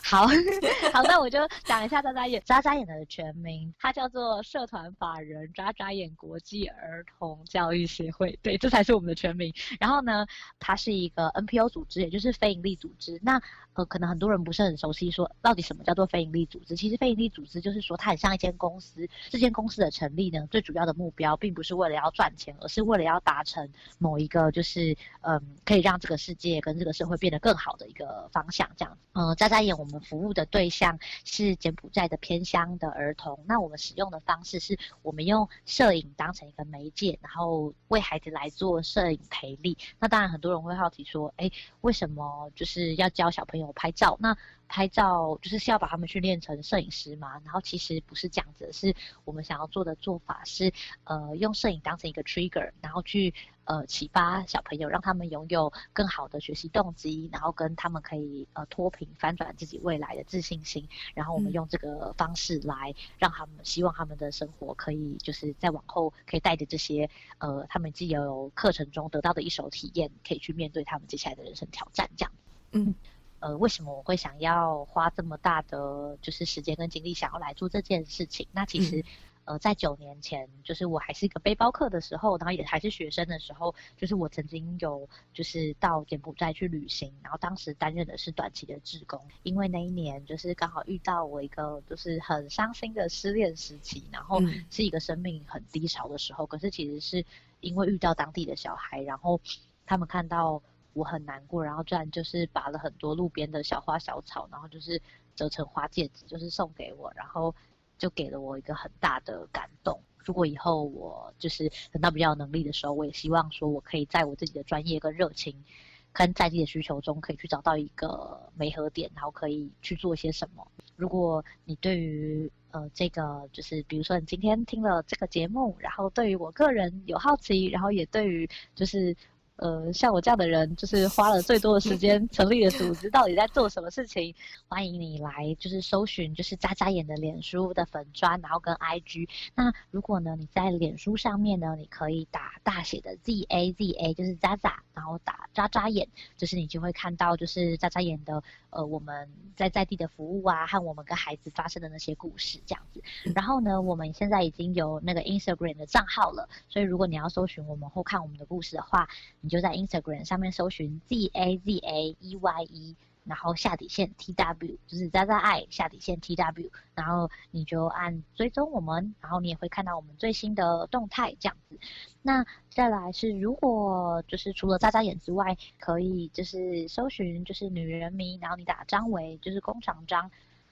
[0.04, 0.26] 好
[0.94, 2.42] 好，那我就讲一下眨眨眼。
[2.46, 8.38] 眨眨眼的全名，它叫做社团法人眨眨眼国际儿童教育协会。
[8.42, 9.54] 对，这才是我们的全名。
[9.80, 10.26] 然后呢，
[10.60, 13.18] 它是一个 NPO 组织，也就是非营利组织。
[13.22, 13.42] 那
[13.78, 16.76] 呃，可能很多人不是很熟悉，说到底什么叫做非营利组织？
[16.76, 19.08] 其实非营利组织就是说，它很像一间公司。
[19.30, 23.70] 这间公司的成立呢，最主要的目标并不是为了要赚钱，而是为了要达成
[24.00, 28.68] 某一个就是嗯，可以让这个世界跟这个社会变得更好的一个方向。
[28.76, 30.02] 这样子，呃，眨眨眼我们。
[30.08, 39.78] 服务的对象是柬埔寨的偏乡的儿童，那我们使用的方式是我们用摄影当成一个媒介，然后为孩子来做摄影培力。
[40.00, 41.52] 那当然很多人会好奇说，哎，
[41.82, 44.18] 为什么就是要教小朋友拍照？
[44.20, 44.38] 那
[44.68, 47.40] 拍照就是是要把他们训练成摄影师嘛？
[47.46, 48.94] 然后其实不是这样子，是
[49.24, 50.74] 我们想要做的做法是，
[51.06, 60.86] 呃，用摄影当成一个 trigger，然后去呃启发小朋友，让他们拥有更好的学习动机，然后跟他们可以呃脱贫翻转自己未来的自信心。
[61.14, 72.10] 然后我们用这个方式来让他们，希望他们的生活可以就是在往后可以带着这些呃他们既有课程中得到的一手体验，可以去面对他们接下来的人生挑战。
[72.18, 72.32] 这样，
[72.74, 72.94] 嗯。
[73.40, 78.48] 呃，为什么我会想要花这么大的就是时间跟精力想要来做这件事情？
[78.52, 79.06] 那其实，
[79.46, 97.24] 呃，在九年前，就是我还是一个背包客的时候，然后也还是学生的时候，就是我曾经有就是到柬埔寨去旅行，然后当时担任的是短期的志工，因为那一年就是刚好遇到我一个就是很伤心的失恋时期，然后是一个生命很低潮的时候，可是其实是
[97.60, 99.40] 因为遇到当地的小孩，然后
[99.86, 100.60] 他们看到。
[100.98, 105.00] 我很难过，然后居然就是拔了很多路边的小花小草，然后就是
[105.36, 107.54] 折成花戒指，就是送给我，然后
[108.00, 110.02] 就给了我一个很大的感动。
[110.26, 115.64] 如果以后我就是等到比较有能力的时候，我也希望说我可以在我自己的专业跟热情，
[116.12, 120.68] 跟在自己的需求中，可以去找到一个媒合点，然后可以去做些什么。
[120.96, 129.16] 如果你对于呃这个就是比如说你今天听了这个节目，然后对于我个人有好奇，然后也对于就是。
[129.58, 134.34] 呃，像我这样的人，就是花了最多的时间 成立的组织，到底在做什么事情？
[134.68, 139.28] 欢迎你来，就是搜寻，就是眨眨眼的脸书的粉砖，然后跟 IG。
[139.56, 153.02] 那如果呢，你在脸书上面呢，你可以打大写的 Z A Z A，就是眨眨，然后打眨眨眼，就是你就会看到，就是眨眨眼的呃，我们在在地的服务啊，和我们跟孩子发生的那些故事这样子。
[153.34, 159.10] 然后呢，我们现在已经有那个 Instagram 的账号了，所以如果你要搜寻我们或看我们的故事的话，
[159.48, 171.80] 你就在 Instagram 上面搜寻 Z A Z A E Y E，然后下底线 T W，就是渣渣爱下底线 T W，然后你就按追踪我们，然后你也会看到我们最新的动态这样子。
[172.22, 180.30] 那再来是，如果就是除了眨眨眼之外，可以就是搜寻就是女人迷，然后你打张维，就是工厂张，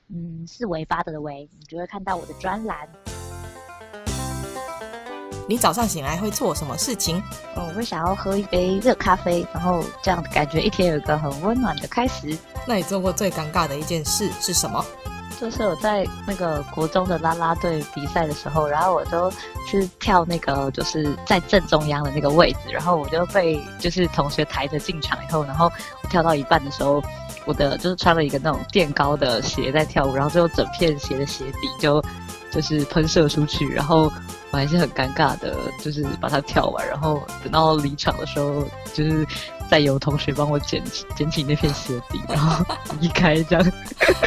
[0.10, 2.90] 嗯，四维八德的维，你就会看到我的专栏。
[5.48, 7.22] 你早上醒来会做什么事情？
[7.56, 12.36] 我会想要喝一杯热咖啡，然后这样感觉一天有一个很温暖的开始。
[12.66, 14.84] 那你做过最尴尬的一件事是什么？
[15.40, 19.30] 就是我在那个国中的啦啦队比赛的时候，然后我都
[19.70, 25.72] 是跳那个就是在正中央的那个位置，然后我就被就是同学抬着进场以后，然后
[26.02, 27.04] 我跳到一半的时候，
[27.46, 32.04] 我的就是穿了一个那种垫高的鞋在跳舞，然后最后整片鞋的鞋底就
[32.50, 34.12] 就是喷射出去，然后。
[34.56, 35.54] 我还是很尴尬的，
[35.84, 39.28] 就是把它跳完，然后等到离场的时候，就是
[39.70, 42.64] 再有同学帮我捡起捡起那片鞋底，然后
[43.02, 43.72] 离开这样。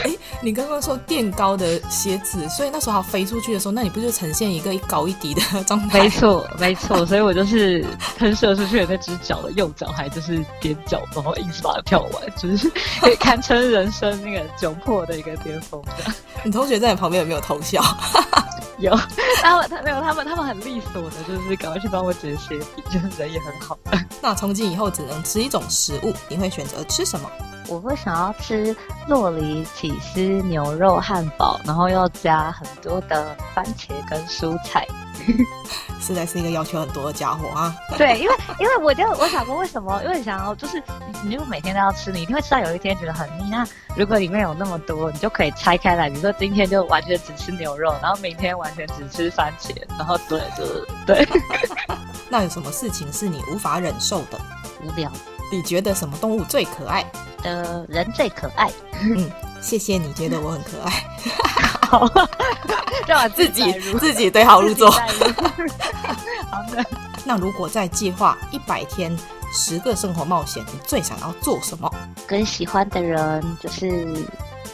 [0.04, 0.10] 哎，
[0.42, 6.00] 你刚刚说垫高的鞋子，所以那时候它飞出去的时候，那你不就呈现一个一高一低的状态？
[6.04, 7.82] 没错，没错，所以我就是
[8.18, 12.70] 喷射出去的那只脚的右脚还就是踮脚，然后硬是把它跳完，就是
[13.00, 15.82] 可 以堪称人生那个窘迫的一个巅峰。
[16.44, 17.82] 你同学在你旁边有没有偷笑？
[18.80, 18.96] 有，
[19.42, 23.76] 他们他没有他们他们很利索的，就是赶快去帮我捡鞋底，就人也很好。
[24.22, 27.28] 那从今以后只能吃一种食物，你会选择吃什么？
[27.68, 28.74] 我会想要吃
[29.08, 34.86] 洛梨起司牛肉汉堡，然后要加很多的番茄跟蔬菜。
[36.00, 37.74] 实在是一个要求很多的家伙啊！
[37.98, 40.00] 对，因为 因为我就我想过为什么？
[40.04, 40.82] 因为你想要就是
[41.22, 43.50] 你如果每天都要吃，你一定会吃到有一天觉得很腻。
[43.50, 43.66] 那
[43.96, 50.66] 如果里面有那么多，你就可以拆开来，比如说今天就完全只吃牛肉，然后明天完全只吃番茄，然后对对
[51.04, 51.28] 对。
[52.30, 54.40] 那有什么事情是你无法忍受的？
[54.82, 55.10] 无聊。
[55.50, 57.04] 你觉得什么动物最可爱？
[57.42, 58.70] 的人最可爱。
[59.00, 59.30] 嗯，
[59.60, 60.90] 谢谢你觉得我很可爱。
[61.88, 62.06] 好，
[63.06, 64.90] 让我自己自己对号入座。
[66.50, 66.84] 好的。
[67.24, 69.16] 那如果在计划一百天
[69.52, 71.90] 十个生活冒险，你最想要做什么？
[72.26, 74.26] 跟喜欢的人就是。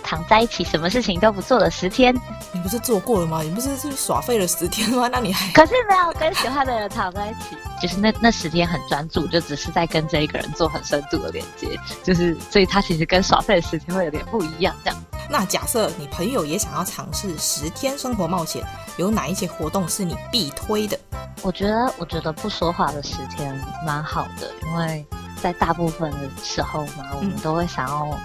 [0.05, 2.14] 躺在一起，什么事情都不做了十天，
[2.52, 3.40] 你不是做过了吗？
[3.42, 5.09] 你不是是耍废了十天吗？
[5.11, 14.76] 那你还可是没有跟喜欢的人躺在一起，就是那那十天很专注，就只是在跟这一个人做很深度的连接，就是所以他其实跟耍废的十天会有点不一样。
[14.84, 18.62] 这样，那假设你朋友也想要尝试十天生活冒险，
[18.98, 20.98] 有哪一些活动是你必推的？
[21.40, 25.05] 我觉得，我觉得不说话的十天蛮好的，因为
[25.42, 28.18] 在大部分的时候嘛，我们都会想要。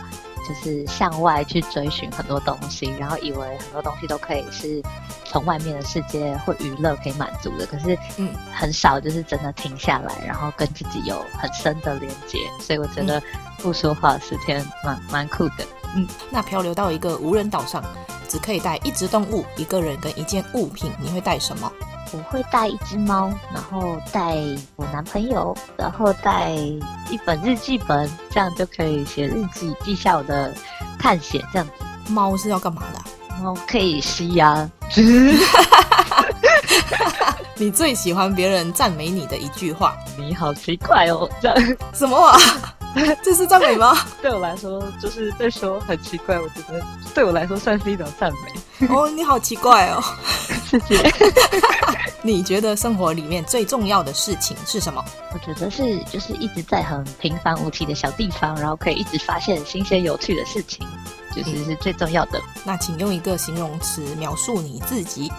[0.49, 4.81] 就是向外去追寻很多东西，然后以为很多东西都可以是
[5.23, 12.39] 从外面的世界或娱乐可以满足的，可是嗯，很少就是真的停下来，然后跟自己有很深的连接。
[12.59, 13.21] 所以我觉得
[13.59, 15.63] 不说话十天蛮蛮酷的。
[15.95, 17.83] 嗯，那漂流到一个无人岛上，
[18.27, 21.71] 只可以带一只动物、一个人跟一件物品，你会带什么？
[22.11, 24.35] 我会带一只猫，然后带
[24.75, 30.53] 我男朋友，然后带一本日记本，这样就可以写日记，记下我的
[30.97, 31.43] 探险。
[31.53, 31.71] 这样子，
[32.11, 32.99] 猫是要干嘛的？
[33.43, 34.69] 猫可以吸呀。
[37.55, 39.93] 你最喜欢别人赞美你的一句话？
[40.17, 42.39] 你好奇怪哦，这样什么啊？
[43.23, 43.95] 这是赞美吗？
[44.21, 46.83] 对我来说，就是被说很奇怪，我觉得
[47.13, 48.87] 对我来说算是一种赞美。
[48.87, 50.03] 哦，你好奇怪哦，
[50.69, 51.11] 谢谢。
[52.21, 55.03] 你觉得生活里面最重要的事情是什么？
[55.33, 60.85] 我觉得是就是一直在很平凡无奇的小地方，然后可以一直发现新鲜有趣的事情，
[61.33, 62.39] 就是是最重要的。
[62.39, 65.31] 嗯，那请用一个形容词描述你自己。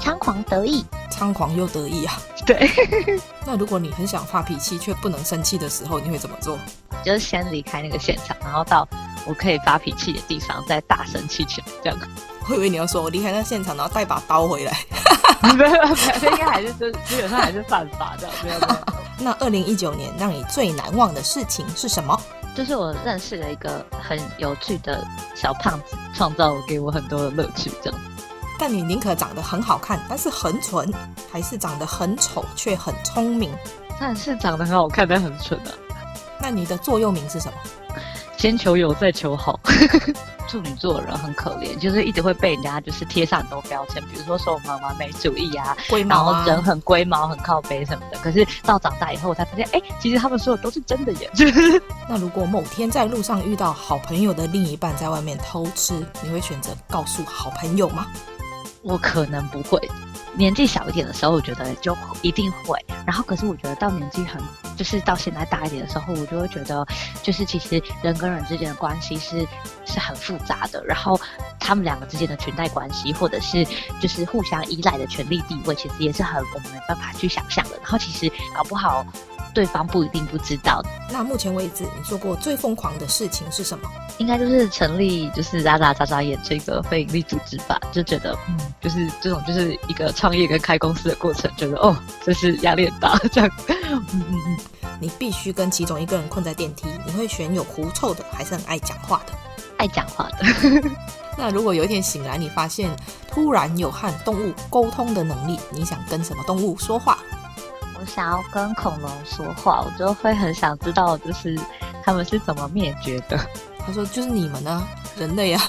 [0.00, 2.14] 猖狂得意，猖狂又得意啊！
[2.46, 2.70] 对。
[3.44, 6.58] 那如果你很想发脾气却不能生气的时候，你会怎么做？
[7.04, 8.86] 就是先离开那个现场，然后到
[9.26, 11.98] 我可以发脾气的地方再大声气起来，这样。
[12.48, 14.76] 我以为你要说我离开那现场，然后带把刀回来。
[15.56, 18.34] 没有 没有，应该还是就基本上还是犯法这样。
[18.44, 18.76] 没有没有。
[19.18, 22.18] 那二零一九年让你最难忘的事情是什么？
[22.54, 28.00] 就是我认识了一个很有趣的小胖子，创造给我很多的乐趣，这样。
[28.58, 30.92] 但你宁可长得很好看，但是很蠢，
[31.30, 33.50] 还是长得很丑却很聪明？
[33.98, 35.72] 但是长得很好看但很蠢啊。
[36.40, 37.58] 那你的座右铭是什么？
[38.36, 39.58] 先求有，再求好。
[40.46, 48.18] 处女座的人很可怜，就是一直会被人家就是贴上很多标签，比如说说我们完美主义啊，龟毛啊，然后人很龟毛、很靠背什么的。
[48.20, 51.28] 可是到长大以后，我才发现，哎，其实他们说的都是真的耶。
[52.08, 58.06] 那如果某天在路上遇到好朋友的另一半在外面偷吃，你会选择告诉好朋友吗？
[58.86, 59.80] 我可能不会，
[60.36, 62.78] 年纪小一点的时候，我觉得就一定会。
[63.04, 64.40] 然后，可是我觉得到年纪很，
[64.76, 66.86] 就是到现在大一点的时候，我就会觉得，
[67.20, 69.44] 就是其实人跟人之间的关系是
[69.84, 70.84] 是很复杂的。
[70.84, 71.20] 然后，
[71.58, 73.66] 他们两个之间的裙带关系，或者是
[74.00, 77.76] 就是互相依赖的权力地位，其实也是很我们没办法去想象的。
[77.82, 79.04] 然后，其实搞不好
[79.56, 80.82] 对方不一定不知道。
[81.10, 83.88] 那目前为止，你做过最疯狂的事情是什么？
[84.18, 93.50] 应该就是成立，就是眨眨眨眨眼这个非营利组织吧，就觉得，嗯，就是这种就是一个创业跟开公司的过程，觉得哦，这是压力很大，这样，
[93.88, 94.56] 嗯嗯嗯，
[95.00, 99.32] 你必须跟其中一个人困在电梯，你会选有狐臭的，还是很爱讲话的？
[99.78, 100.90] 爱讲话的。
[101.38, 102.90] 那如果有一天醒来，你发现
[103.30, 107.18] 突然有和动物沟通的能力，你想跟什么动物说话？
[108.00, 111.58] 我想要跟恐龙说话，我就会很想知道，就是
[112.04, 113.38] 他们是怎么灭绝的。
[113.86, 114.86] 他说：“就是你们呢，
[115.16, 115.62] 人类 啊，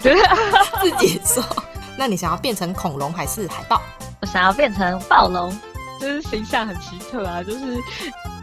[0.00, 1.42] 自己说。
[1.96, 3.80] 那你想要变成恐龙还是海豹？
[4.20, 5.50] 我想要变成暴龙，
[6.00, 7.80] 就是形象很奇特啊，就是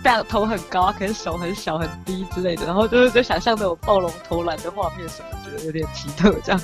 [0.04, 2.66] 这样头很高，可是手很小很低之类的。
[2.66, 6.62] 然后就是就想象那种暴龙投篮的画面什么，觉得有点奇特这样。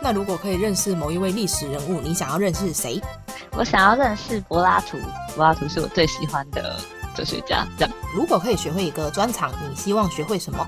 [0.00, 3.00] 那如果可以认识某一位历史人物，你想要认识谁？
[3.52, 4.98] 我想要认识柏拉图，
[5.34, 6.78] 柏拉图是我最喜欢的
[7.14, 7.66] 哲学家。
[7.78, 10.66] 这样，如果可以学会一个专长，你希望学会什么？”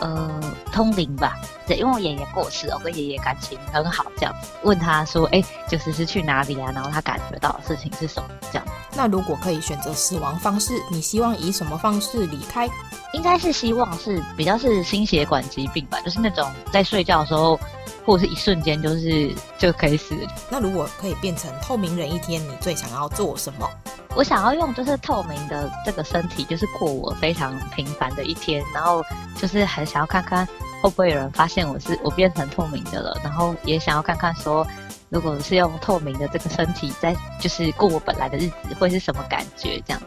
[0.00, 0.28] 呃，
[0.72, 1.38] 通灵吧，
[1.68, 6.72] 对，因为我爷爷过世，我跟爷爷感情很好，这样子问他说，哎，就是是去哪里啊？
[6.74, 8.28] 然后他感觉到的事情是什么？
[8.50, 8.66] 这样。
[8.96, 12.68] 那如果可以选择死亡方式，你希望以什么方式离开？
[13.12, 17.58] 应该是希望是比较是心血管疾病吧，就是那种在睡觉的时候，
[18.04, 20.14] 或者是一瞬间就是就可以死。
[20.50, 23.68] 那如果可以变成透明人一天，你最想要做什么？
[24.16, 29.02] 我想要用就是透明的这个身体，就是过我非常平凡的一天，然后
[29.36, 30.46] 就是很想要看看
[30.80, 34.64] 会不会有人发现我是我变成透明的了，然后也想要看看说，
[35.08, 40.00] 如果是用透明的这个身体在就是过我本来的日子，会是什么感觉这样。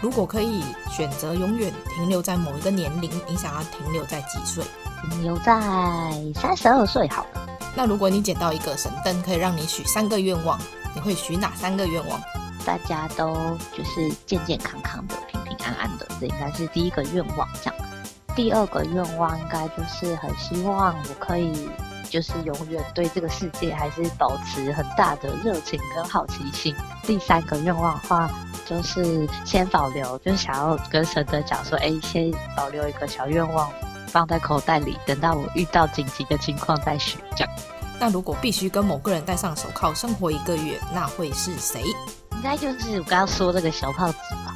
[0.00, 4.64] 如果可以选择永远停留在某一个年龄，你想要停留在几岁？
[5.10, 5.60] 停留在
[6.34, 7.48] 三十二岁好了。
[7.74, 10.58] 那如果你捡到一个神灯，可以让你许三个愿望，
[10.94, 12.20] 你会许哪三个愿望？
[12.64, 13.34] 大家都
[13.72, 17.48] 就是健健康康的、平平安安的，这应该是第一个愿望。
[17.62, 17.74] 这样，
[18.34, 21.68] 第二个愿望应该就是很希望我可以，
[22.10, 26.74] 就是永远对这个世界还是保持很大的热情跟好奇心。
[27.04, 28.28] 第三个愿望的话，
[28.68, 33.70] 就是先保留，就是想要跟神的讲说，哎，先保留一个小愿望
[34.08, 37.18] 放在口袋里，等到我遇到紧急的情况再许。
[37.36, 37.52] 这样。
[37.98, 41.82] 那如果必须跟某个人戴上手铐生活一个月，那会是谁？
[42.32, 44.54] 应该就是我刚刚说那个小胖子吧？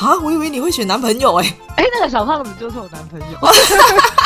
[0.00, 1.56] 啊，我以为你会选男朋友哎、欸！
[1.76, 3.38] 哎、欸，那个小胖子就是我男朋友。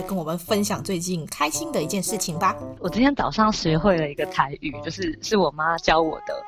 [0.00, 2.56] 来跟我们分享最近开心的一件事情吧。
[2.78, 6.42] 我今天早上学会了一个台语，就是是我妈教我的。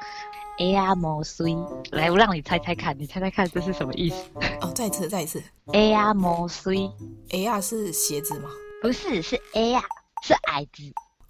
[0.59, 1.55] 哎呀，毛衰！
[1.91, 4.17] 来，我让你猜猜看，你猜猜看这是什么意思？
[4.63, 5.43] 哦，再一次，再一次。
[5.75, 6.91] 哎呀，毛衰！
[7.31, 8.49] 哎呀，是鞋子吗？
[8.81, 9.83] 不是，是哎呀，
[10.23, 10.83] 是矮子。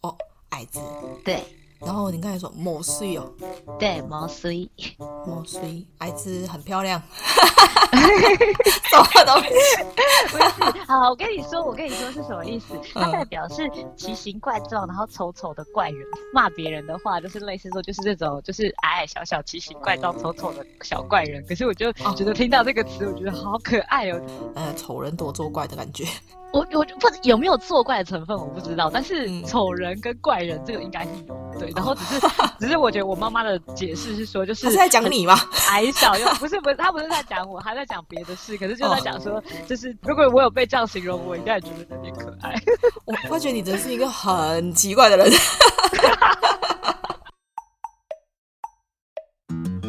[0.03, 0.17] 哦，
[0.51, 0.81] 矮子，
[1.25, 1.43] 对。
[1.85, 3.31] 然后你刚才说毛水哦，
[3.79, 7.03] 对，毛水，毛水，矮子很漂亮。
[7.93, 9.49] 什么东西？
[10.29, 12.75] 不是，好，我跟你说，我跟你说是什么意思？
[12.95, 16.07] 它代表是奇形怪状，然后丑丑的怪人。
[16.33, 21.45] 骂别人的话，就是类似说，就是这种，就是矮矮小小、奇形怪状、丑丑的小怪人。
[21.47, 24.21] 可是我就觉得听到这个词，我觉得好可爱哦。
[24.55, 26.05] 呃，丑人多作怪的感觉。
[26.53, 28.91] 我我不有没有作怪的成分，我不知道。
[28.93, 31.73] 但是丑人跟怪人这个应该是有，对。
[31.75, 32.21] 然后只是
[32.61, 35.35] 只是我觉得我妈妈的解释是说，就是是在讲你吗？
[35.71, 38.57] 矮小又不是不是，她不是在讲我，她在讲别的事。
[38.59, 42.55] 可是就在讲说，就是如果我有被这样形容，我应该也觉得特别可爱。
[43.07, 45.31] 我发觉你真是一个很奇怪的人。